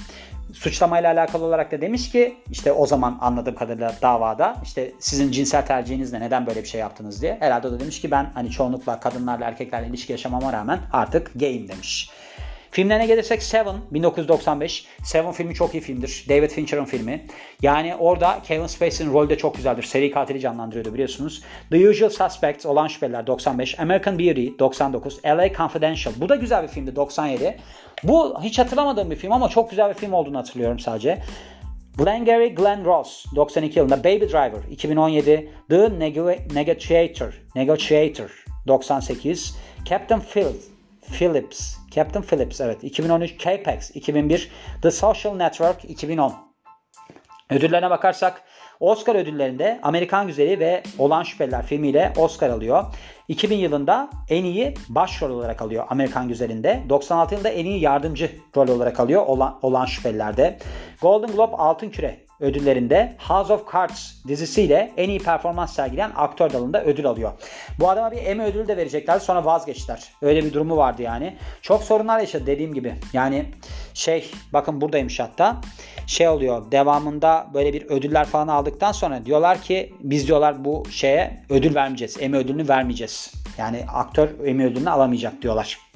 suçlamayla 0.54 1.14
alakalı 1.14 1.46
olarak 1.46 1.72
da 1.72 1.82
demiş 1.82 2.12
ki 2.12 2.38
işte 2.52 2.72
o 2.72 2.86
zaman 2.86 3.18
anladığım 3.22 3.56
kadarıyla 3.56 3.96
davada 4.02 4.56
işte 4.64 4.92
sizin 5.00 5.32
cinsel 5.32 5.66
tercihiniz 5.66 6.14
ne 6.14 6.20
neden 6.20 6.48
böyle 6.48 6.64
bir 6.64 6.68
şey 6.68 6.82
yaptınız 6.82 7.22
diye. 7.22 7.38
Herhalde 7.40 7.68
o 7.68 7.72
da 7.72 7.80
demiş 7.80 8.02
ki 8.02 8.12
ben 8.12 8.32
hani 8.34 8.50
çoğunlukla 8.50 9.00
kadınlarla 9.00 9.46
erkeklerle 9.46 9.88
ilişki 9.88 10.12
yaşamama 10.12 10.54
rağmen 10.54 10.80
artık 10.94 11.32
gayim 11.36 11.68
demiş. 11.68 12.10
Filmlerine 12.72 13.06
gelirsek 13.06 13.44
Seven 13.44 13.76
1995. 13.92 14.86
Seven 15.04 15.32
filmi 15.32 15.54
çok 15.56 15.74
iyi 15.74 15.82
filmdir. 15.82 16.26
David 16.30 16.50
Fincher'ın 16.50 16.86
filmi. 16.86 17.26
Yani 17.62 17.96
orada 17.96 18.40
Kevin 18.44 18.68
Spacey'nin 18.68 19.14
rolü 19.14 19.30
de 19.30 19.38
çok 19.38 19.56
güzeldir. 19.56 19.84
Seri 19.84 20.12
katili 20.12 20.40
canlandırıyordu 20.40 20.94
biliyorsunuz. 20.94 21.44
The 21.72 21.90
Usual 21.90 22.10
Suspects 22.10 22.66
olan 22.66 22.88
şüpheliler 22.88 23.28
95. 23.28 23.80
American 23.80 24.20
Beauty 24.20 24.48
99. 24.60 25.26
LA 25.26 25.54
Confidential. 25.54 26.14
Bu 26.18 26.30
da 26.30 26.36
güzel 26.36 26.64
bir 26.64 26.68
filmdi 26.68 26.96
97. 26.96 27.58
Bu 28.04 28.44
hiç 28.44 28.60
hatırlamadığım 28.60 29.12
bir 29.12 29.16
film 29.16 29.32
ama 29.32 29.50
çok 29.50 29.70
güzel 29.70 29.90
bir 29.90 29.94
film 29.94 30.14
olduğunu 30.14 30.38
hatırlıyorum 30.38 30.80
sadece. 30.80 31.24
Glengarry 31.98 32.56
Glenn 32.56 32.86
Ross 32.86 33.26
92 33.36 33.80
yılında 33.80 34.00
Baby 34.04 34.26
Driver 34.26 34.72
2017 34.72 35.50
The 35.70 36.00
Negotiator 36.54 37.42
Negotiator 37.56 38.46
98 38.68 39.58
Captain 39.86 40.22
Phil 40.22 40.46
Phillips 41.02 41.78
Captain 41.92 42.24
Phillips 42.24 42.62
evet 42.62 42.84
2013 42.84 43.40
Capex 43.40 43.96
2001 43.96 44.52
The 44.82 44.92
Social 44.92 45.36
Network 45.36 45.86
2010 45.86 46.34
Ödüllerine 47.50 47.90
bakarsak 47.90 48.44
Oscar 48.80 49.16
ödüllerinde 49.16 49.80
Amerikan 49.84 50.28
Güzeli 50.28 50.60
ve 50.60 50.84
Olan 50.98 51.24
Şüpheliler 51.24 51.66
filmiyle 51.66 52.14
Oscar 52.18 52.50
alıyor. 52.50 52.84
2000 53.28 53.58
yılında 53.58 54.10
en 54.30 54.44
iyi 54.44 54.74
başrol 54.90 55.30
olarak 55.30 55.62
alıyor 55.62 55.86
Amerikan 55.90 56.28
Güzeli'nde. 56.28 56.84
96 56.90 57.34
yılında 57.34 57.50
en 57.50 57.66
iyi 57.66 57.82
yardımcı 57.82 58.32
rol 58.58 58.68
olarak 58.68 59.00
alıyor 59.00 59.26
Olan, 59.26 59.60
Olan 59.62 59.86
Şüpheliler'de. 59.86 60.58
Golden 61.02 61.32
Globe 61.32 61.56
Altın 61.56 61.90
Küre 61.90 62.29
ödüllerinde 62.40 63.16
House 63.28 63.54
of 63.54 63.74
Cards 63.74 64.12
dizisiyle 64.28 64.92
en 64.98 65.10
iyi 65.10 65.20
performans 65.20 65.76
sergileyen 65.76 66.12
aktör 66.16 66.54
dalında 66.54 66.84
ödül 66.84 67.06
alıyor. 67.06 67.32
Bu 67.80 67.90
adama 67.90 68.12
bir 68.12 68.18
Emmy 68.18 68.44
ödülü 68.44 68.68
de 68.68 68.78
verecekler 68.78 69.20
sonra 69.20 69.46
vazgeçtiler. 69.46 70.04
Öyle 70.22 70.46
bir 70.46 70.54
durumu 70.54 70.78
vardı 70.78 71.02
yani. 71.02 71.38
Çok 71.62 71.84
sorunlar 71.84 72.20
yaşadı 72.20 72.46
dediğim 72.46 72.74
gibi. 72.74 72.96
Yani 73.14 73.46
şey 73.94 74.32
bakın 74.54 74.82
buradaymış 74.82 75.20
hatta 75.20 75.62
şey 76.08 76.28
oluyor 76.28 76.72
devamında 76.72 77.48
böyle 77.54 77.74
bir 77.74 77.86
ödüller 77.86 78.26
falan 78.26 78.48
aldıktan 78.48 78.92
sonra 78.92 79.26
diyorlar 79.26 79.62
ki 79.62 79.94
biz 80.00 80.28
diyorlar 80.28 80.66
bu 80.66 80.84
şeye 80.92 81.44
ödül 81.50 81.76
vermeyeceğiz. 81.76 82.18
Emmy 82.20 82.38
ödülünü 82.38 82.70
vermeyeceğiz. 82.70 83.34
Yani 83.58 83.86
aktör 83.94 84.30
Emmy 84.46 84.66
ödülünü 84.66 84.90
alamayacak 84.90 85.42
diyorlar. 85.42 85.89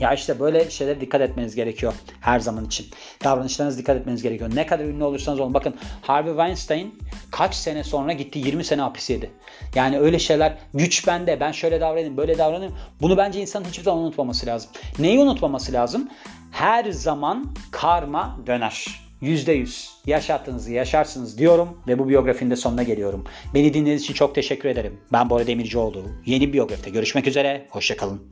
Ya 0.00 0.14
işte 0.14 0.40
böyle 0.40 0.70
şeylere 0.70 1.00
dikkat 1.00 1.20
etmeniz 1.20 1.54
gerekiyor 1.54 1.94
her 2.20 2.40
zaman 2.40 2.64
için. 2.64 2.86
Davranışlarınıza 3.24 3.78
dikkat 3.78 3.96
etmeniz 3.96 4.22
gerekiyor. 4.22 4.50
Ne 4.54 4.66
kadar 4.66 4.84
ünlü 4.84 5.04
olursanız 5.04 5.40
olun. 5.40 5.54
Bakın 5.54 5.74
Harvey 6.02 6.32
Weinstein 6.32 6.98
kaç 7.30 7.54
sene 7.54 7.84
sonra 7.84 8.12
gitti 8.12 8.38
20 8.38 8.64
sene 8.64 8.82
hapis 8.82 9.10
yedi. 9.10 9.30
Yani 9.74 9.98
öyle 9.98 10.18
şeyler 10.18 10.58
güç 10.74 11.06
bende 11.06 11.40
ben 11.40 11.52
şöyle 11.52 11.80
davranayım 11.80 12.16
böyle 12.16 12.38
davranayım. 12.38 12.74
Bunu 13.00 13.16
bence 13.16 13.40
insanın 13.40 13.64
hiçbir 13.64 13.84
zaman 13.84 14.02
unutmaması 14.02 14.46
lazım. 14.46 14.70
Neyi 14.98 15.18
unutmaması 15.18 15.72
lazım? 15.72 16.08
Her 16.50 16.90
zaman 16.90 17.54
karma 17.70 18.38
döner. 18.46 18.86
%100 19.22 19.88
yaşattığınızı 20.06 20.72
yaşarsınız 20.72 21.38
diyorum 21.38 21.78
ve 21.88 21.98
bu 21.98 22.08
biyografinin 22.08 22.50
de 22.50 22.56
sonuna 22.56 22.82
geliyorum. 22.82 23.24
Beni 23.54 23.74
dinlediğiniz 23.74 24.02
için 24.02 24.14
çok 24.14 24.34
teşekkür 24.34 24.68
ederim. 24.68 25.00
Ben 25.12 25.30
Bora 25.30 25.46
Demircioğlu. 25.46 26.04
Yeni 26.26 26.52
biyografide 26.52 26.90
görüşmek 26.90 27.26
üzere. 27.26 27.66
Hoşçakalın. 27.70 28.22